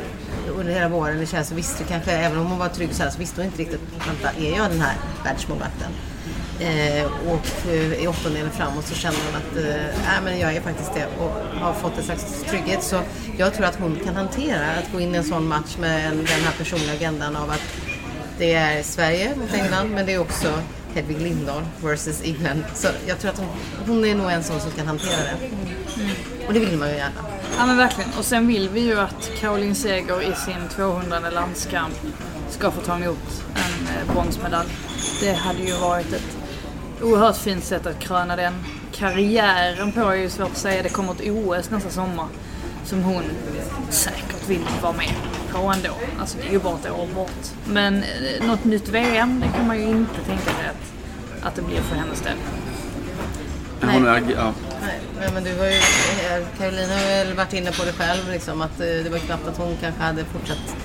under 0.56 0.72
hela 0.72 0.88
våren. 0.88 1.18
Det 1.18 1.26
känns 1.26 1.48
så 1.48 1.54
visste 1.54 1.84
kanske, 1.84 2.12
även 2.12 2.38
om 2.38 2.46
hon 2.46 2.58
var 2.58 2.68
trygg 2.68 2.94
så, 2.94 3.02
här, 3.02 3.10
så 3.10 3.18
visste 3.18 3.40
hon 3.40 3.46
inte 3.46 3.58
riktigt, 3.58 3.80
vänta, 4.06 4.30
är 4.38 4.56
jag 4.56 4.70
den 4.70 4.80
här 4.80 4.94
världsmålvakten? 5.24 5.90
Eh, 6.60 7.06
och 7.26 7.70
eh, 7.72 8.02
i 8.02 8.06
åttondelen 8.06 8.50
framåt 8.50 8.86
så 8.86 8.94
känner 8.94 9.18
hon 9.26 9.36
att 9.36 9.66
eh, 9.66 10.24
men 10.24 10.38
jag 10.38 10.56
är 10.56 10.60
faktiskt 10.60 10.94
det 10.94 11.06
och 11.06 11.60
har 11.60 11.72
fått 11.72 11.98
en 11.98 12.04
slags 12.04 12.44
trygghet. 12.48 12.82
Så 12.82 13.00
jag 13.36 13.54
tror 13.54 13.66
att 13.66 13.76
hon 13.76 13.96
kan 14.04 14.16
hantera 14.16 14.70
att 14.70 14.92
gå 14.92 15.00
in 15.00 15.14
i 15.14 15.18
en 15.18 15.24
sån 15.24 15.48
match 15.48 15.76
med 15.80 16.06
en, 16.06 16.16
den 16.16 16.26
här 16.26 16.52
personliga 16.58 16.92
agendan 16.92 17.36
av 17.36 17.50
att 17.50 17.62
det 18.38 18.54
är 18.54 18.82
Sverige 18.82 19.36
mot 19.36 19.54
England 19.54 19.90
men 19.90 20.06
det 20.06 20.12
är 20.12 20.18
också 20.18 20.62
Hedvig 20.94 21.20
Lindahl 21.20 21.62
versus 21.82 22.22
England. 22.24 22.64
Så 22.74 22.88
jag 23.06 23.18
tror 23.18 23.30
att 23.30 23.38
hon, 23.38 23.48
hon 23.86 24.04
är 24.04 24.14
nog 24.14 24.30
en 24.30 24.42
sån 24.42 24.60
som 24.60 24.70
kan 24.70 24.86
hantera 24.86 25.16
det. 25.22 25.50
Och 26.46 26.54
det 26.54 26.60
vill 26.60 26.76
man 26.76 26.88
ju 26.88 26.94
gärna. 26.94 27.39
Ja 27.58 27.66
men 27.66 27.76
verkligen. 27.76 28.10
Och 28.18 28.24
sen 28.24 28.46
vill 28.46 28.68
vi 28.68 28.80
ju 28.80 29.00
att 29.00 29.30
Caroline 29.40 29.74
Seger 29.74 30.22
i 30.22 30.34
sin 30.34 30.68
200 30.76 31.30
landskamp 31.30 31.94
ska 32.50 32.70
få 32.70 32.80
ta 32.80 32.96
emot 32.96 33.44
en 33.54 33.86
eh, 33.86 34.14
bronsmedalj. 34.14 34.68
Det 35.20 35.32
hade 35.32 35.58
ju 35.58 35.76
varit 35.76 36.12
ett 36.12 36.36
oerhört 37.02 37.36
fint 37.36 37.64
sätt 37.64 37.86
att 37.86 38.00
kröna 38.00 38.36
den 38.36 38.54
karriären 38.92 39.92
på 39.92 40.00
är 40.00 40.14
ju 40.14 40.30
svårt 40.30 40.50
att 40.50 40.56
säga. 40.56 40.82
Det 40.82 40.88
kommer 40.88 41.12
ett 41.12 41.30
OS 41.30 41.70
nästa 41.70 41.90
sommar 41.90 42.26
som 42.84 43.02
hon 43.02 43.22
säkert 43.90 44.48
vill 44.48 44.64
vara 44.82 44.92
med 44.92 45.14
på 45.52 45.58
ändå. 45.58 45.90
Alltså 46.20 46.38
det 46.38 46.48
är 46.48 46.52
ju 46.52 46.58
bara 46.58 46.74
ett 46.74 46.90
år 46.90 47.08
bort. 47.14 47.50
Men 47.68 48.02
eh, 48.02 48.46
något 48.46 48.64
nytt 48.64 48.88
VM, 48.88 49.40
det 49.40 49.56
kan 49.56 49.66
man 49.66 49.78
ju 49.78 49.84
inte 49.84 50.20
tänka 50.26 50.44
sig 50.44 50.66
att, 50.66 51.46
att 51.46 51.54
det 51.54 51.62
blir 51.62 51.80
för 51.80 51.96
hennes 51.96 52.20
del. 52.20 52.36
Men 53.80 53.90
Hon 53.90 54.06
är, 54.06 54.22
ja, 54.36 54.52
Nej, 54.82 55.00
nej, 55.20 55.28
men 55.34 55.44
du 55.44 55.52
var 55.54 55.66
ju, 55.66 55.72
eh, 55.72 56.46
Caroline 56.58 56.90
har 56.90 57.24
väl 57.24 57.36
varit 57.36 57.52
inne 57.52 57.72
på 57.72 57.84
det 57.84 57.92
själv, 57.92 58.30
liksom, 58.32 58.62
att 58.62 58.80
eh, 58.80 58.86
det 58.86 59.10
var 59.10 59.18
knappt 59.18 59.48
att 59.48 59.56
hon 59.56 59.76
kanske 59.80 60.02
hade 60.02 60.24
fortsatt 60.24 60.76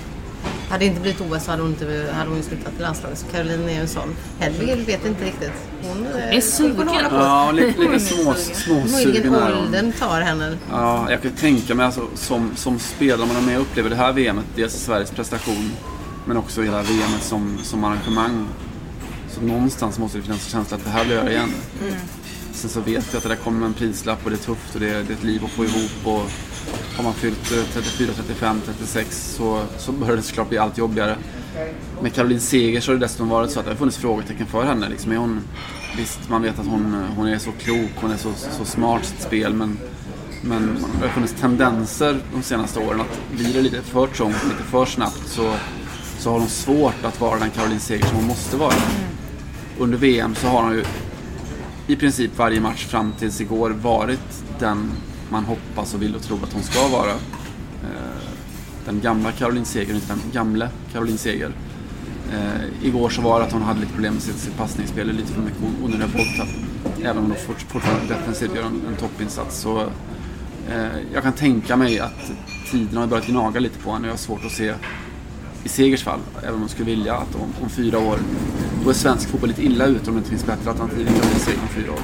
hade 0.68 0.84
det 0.84 0.86
inte 0.88 1.00
blivit 1.00 1.20
OS 1.20 1.44
så 1.44 1.50
hade 1.50 1.62
hon, 1.62 1.70
inte, 1.70 2.08
hade 2.12 2.28
hon 2.28 2.36
ju 2.36 2.42
slutat 2.42 2.72
i 2.78 2.82
landslaget. 2.82 3.18
Så 3.18 3.26
Caroline 3.26 3.68
är 3.68 3.72
ju 3.72 3.80
en 3.80 3.88
sån. 3.88 4.16
Hedvig 4.38 4.86
vet 4.86 5.06
inte 5.06 5.24
riktigt. 5.24 5.52
Hon 5.82 6.06
är 6.06 6.40
sugen. 6.40 6.88
ja 7.10 7.52
lite, 7.52 7.80
lite 7.80 8.00
små, 8.00 8.24
Möjligen 8.24 8.54
småsugen 8.54 9.34
är 9.34 9.52
hon. 9.52 9.66
åldern 9.66 9.92
tar 9.92 10.20
henne. 10.20 10.56
Ja, 10.70 11.10
jag 11.10 11.22
kan 11.22 11.30
tänka 11.30 11.74
mig 11.74 11.86
alltså, 11.86 12.06
som, 12.14 12.56
som 12.56 12.78
spelare, 12.78 13.26
man 13.26 13.36
är 13.36 13.40
med 13.40 13.56
och 13.56 13.62
upplever 13.62 13.90
det 13.90 13.96
här 13.96 14.12
VMet, 14.12 14.44
dels 14.56 14.72
Sveriges 14.72 15.10
prestation, 15.10 15.72
men 16.26 16.36
också 16.36 16.62
hela 16.62 16.82
VMet 16.82 17.22
som, 17.22 17.58
som 17.62 17.84
arrangemang. 17.84 18.48
Så 19.28 19.40
någonstans 19.40 19.98
måste 19.98 20.18
det 20.18 20.22
finnas 20.22 20.44
en 20.46 20.50
känsla 20.50 20.76
att 20.76 20.84
det 20.84 20.90
här 20.90 21.04
vill 21.04 21.12
jag 21.12 21.20
göra 21.20 21.32
igen. 21.32 21.52
Sen 22.56 22.70
så 22.70 22.80
vet 22.80 23.06
jag 23.12 23.16
att 23.16 23.22
det 23.22 23.28
där 23.28 23.36
kommer 23.36 23.66
en 23.66 23.74
prislapp 23.74 24.24
och 24.24 24.30
det 24.30 24.36
är 24.36 24.38
tufft 24.38 24.74
och 24.74 24.80
det 24.80 24.90
är, 24.90 25.02
det 25.02 25.12
är 25.12 25.16
ett 25.16 25.24
liv 25.24 25.44
att 25.44 25.50
få 25.50 25.64
ihop. 25.64 25.90
Och 26.04 26.30
har 26.96 27.04
man 27.04 27.14
fyllt 27.14 27.52
eh, 27.52 27.62
34, 27.72 28.10
35, 28.16 28.60
36 28.66 29.34
så, 29.36 29.62
så 29.78 29.92
börjar 29.92 30.16
det 30.16 30.22
såklart 30.22 30.48
bli 30.48 30.58
allt 30.58 30.78
jobbigare. 30.78 31.16
Med 32.02 32.14
Caroline 32.14 32.40
Seger 32.40 32.80
så 32.80 32.92
har 32.92 32.98
det 32.98 33.04
dessutom 33.04 33.28
varit 33.28 33.50
så 33.50 33.60
att 33.60 33.66
det 33.66 33.72
har 33.72 33.76
funnits 33.76 33.96
frågetecken 33.96 34.46
för 34.46 34.64
henne. 34.64 34.88
Liksom, 34.88 35.12
är 35.12 35.16
hon, 35.16 35.40
visst, 35.96 36.28
man 36.28 36.42
vet 36.42 36.58
att 36.58 36.66
hon, 36.66 37.04
hon 37.16 37.28
är 37.28 37.38
så 37.38 37.52
klok, 37.52 37.90
hon 37.96 38.10
är 38.10 38.16
så, 38.16 38.32
så 38.58 38.64
smart 38.64 39.02
i 39.02 39.06
sitt 39.06 39.22
spel 39.22 39.54
men, 39.54 39.78
men 40.42 40.78
det 41.00 41.06
har 41.06 41.14
funnits 41.14 41.34
tendenser 41.40 42.18
de 42.34 42.42
senaste 42.42 42.80
åren 42.80 43.00
att 43.00 43.36
blir 43.36 43.54
det 43.54 43.60
lite 43.60 43.82
för 43.82 44.06
trångt, 44.06 44.44
lite 44.44 44.62
för 44.62 44.84
snabbt 44.84 45.28
så, 45.28 45.54
så 46.18 46.30
har 46.30 46.38
hon 46.38 46.48
svårt 46.48 47.04
att 47.04 47.20
vara 47.20 47.38
den 47.38 47.50
Caroline 47.50 47.80
Seger 47.80 48.06
som 48.06 48.16
hon 48.16 48.26
måste 48.26 48.56
vara. 48.56 48.74
Under 49.78 49.98
VM 49.98 50.34
så 50.34 50.46
har 50.46 50.62
hon 50.62 50.72
ju 50.72 50.84
i 51.86 51.96
princip 51.96 52.38
varje 52.38 52.60
match 52.60 52.86
fram 52.86 53.12
tills 53.18 53.40
igår 53.40 53.70
varit 53.70 54.44
den 54.58 54.92
man 55.30 55.44
hoppas 55.44 55.94
och 55.94 56.02
vill 56.02 56.16
och 56.16 56.22
tror 56.22 56.38
att 56.42 56.52
hon 56.52 56.62
ska 56.62 56.88
vara. 56.88 57.10
Eh, 57.82 58.28
den 58.86 59.00
gamla 59.00 59.32
Caroline 59.32 59.64
Seger, 59.64 59.94
inte 59.94 60.08
den 60.08 60.20
gamle 60.32 60.68
Caroline 60.92 61.18
Seger. 61.18 61.52
Eh, 62.32 62.86
igår 62.86 63.08
så 63.08 63.22
var 63.22 63.40
det 63.40 63.46
att 63.46 63.52
hon 63.52 63.62
hade 63.62 63.80
lite 63.80 63.92
problem 63.92 64.14
med 64.14 64.22
sitt, 64.22 64.38
sitt 64.38 64.56
passningsspel, 64.56 65.12
lite 65.12 65.32
för 65.32 65.42
mycket 65.42 65.62
onödiga 65.84 66.08
bolltapp. 66.08 66.48
Även 67.02 67.18
om 67.18 67.24
hon 67.24 67.56
fortfarande 67.68 68.14
defensivt 68.14 68.54
gör 68.54 68.62
en, 68.62 68.82
en 68.88 68.96
toppinsats. 68.96 69.60
Så, 69.60 69.80
eh, 70.70 70.86
jag 71.14 71.22
kan 71.22 71.32
tänka 71.32 71.76
mig 71.76 72.00
att 72.00 72.32
tiden 72.70 72.96
har 72.96 73.06
börjat 73.06 73.26
gnaga 73.26 73.60
lite 73.60 73.78
på 73.78 73.92
henne. 73.92 74.06
Jag 74.06 74.12
har 74.12 74.18
svårt 74.18 74.44
att 74.44 74.52
se 74.52 74.74
i 75.64 75.68
Segers 75.68 76.02
fall, 76.02 76.20
även 76.42 76.54
om 76.54 76.60
hon 76.60 76.68
skulle 76.68 76.90
vilja, 76.90 77.14
att 77.14 77.34
om, 77.34 77.52
om 77.62 77.68
fyra 77.68 77.98
år, 77.98 78.18
då 78.86 78.90
är 78.90 78.94
svensk 78.94 79.28
fotboll 79.28 79.48
lite 79.48 79.62
illa 79.62 79.86
ute 79.86 80.10
om 80.10 80.16
det 80.16 80.18
inte 80.18 80.30
finns 80.30 80.46
bättre 80.46 80.70
alternativ 80.70 81.06
Caroline 81.06 81.40
Seger 81.40 81.58
om 81.62 81.68
fyra 81.68 81.92
år. 81.92 81.98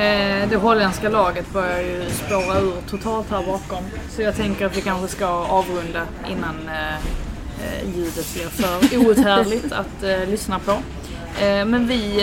Eh, 0.00 0.48
det 0.50 0.56
holländska 0.56 1.08
laget 1.08 1.52
börjar 1.52 1.80
ju 1.80 2.04
spåra 2.26 2.58
ur 2.60 2.72
totalt 2.90 3.30
här 3.30 3.46
bakom. 3.46 3.84
Så 4.16 4.22
jag 4.22 4.36
tänker 4.36 4.66
att 4.66 4.76
vi 4.76 4.80
kanske 4.80 5.08
ska 5.08 5.26
avrunda 5.26 6.02
innan 6.30 6.54
eh, 6.68 6.94
eh, 6.94 7.96
ljudet 7.96 8.34
blir 8.34 8.48
för 8.48 8.96
outhärdligt 9.08 9.72
att 9.72 10.02
eh, 10.02 10.28
lyssna 10.30 10.58
på. 10.58 10.70
Eh, 10.70 11.64
men 11.64 11.86
vi, 11.86 12.22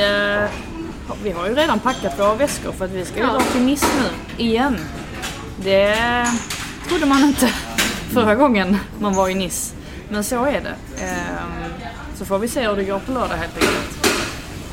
har- 1.08 1.18
vi 1.24 1.32
har 1.32 1.48
ju 1.48 1.56
redan 1.56 1.80
packat 1.80 2.20
våra 2.20 2.36
väskor 2.36 2.72
för 2.72 2.86
att 2.86 2.92
vi 2.92 3.06
ska 3.06 3.16
ju 3.20 3.24
Ja. 3.26 3.32
dra 3.34 3.40
till 3.42 3.62
Nice 3.62 3.86
nu, 4.38 4.44
igen. 4.44 4.78
Det 5.64 5.96
trodde 6.90 7.06
man 7.06 7.24
inte 7.24 7.48
förra 8.14 8.36
gången 8.36 8.78
man 9.00 9.14
var 9.16 9.30
i 9.30 9.34
Nice. 9.36 9.76
Men 10.10 10.24
så 10.24 10.46
är 10.46 10.62
det. 10.62 10.76
Eh, 12.16 12.20
så 12.20 12.26
får 12.26 12.40
vi 12.40 12.48
se 12.48 12.68
hur 12.68 12.76
det 12.76 12.84
går 12.84 13.00
på 13.00 13.12
lördag 13.12 13.36
helt 13.36 13.54
enkelt. 13.54 14.08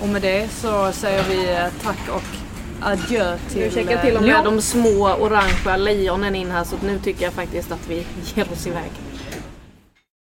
Och 0.02 0.08
med 0.08 0.22
det 0.22 0.48
så 0.48 0.92
säger 0.92 1.24
vi 1.28 1.50
eh, 1.50 1.84
tack 1.84 2.08
och 2.08 2.22
adjö 2.80 3.38
till 3.50 3.84
Nu 3.84 3.92
eh, 3.92 4.00
till 4.00 4.16
och 4.16 4.22
med 4.22 4.30
Lyon. 4.30 4.44
de 4.44 4.62
små 4.62 5.14
orangea 5.14 5.76
lejonen 5.76 6.34
in 6.34 6.50
här 6.50 6.64
så 6.64 6.76
nu 6.82 6.98
tycker 6.98 7.24
jag 7.24 7.32
faktiskt 7.32 7.72
att 7.72 7.88
vi 7.88 8.06
ger 8.34 8.52
oss 8.52 8.66
iväg. 8.66 8.90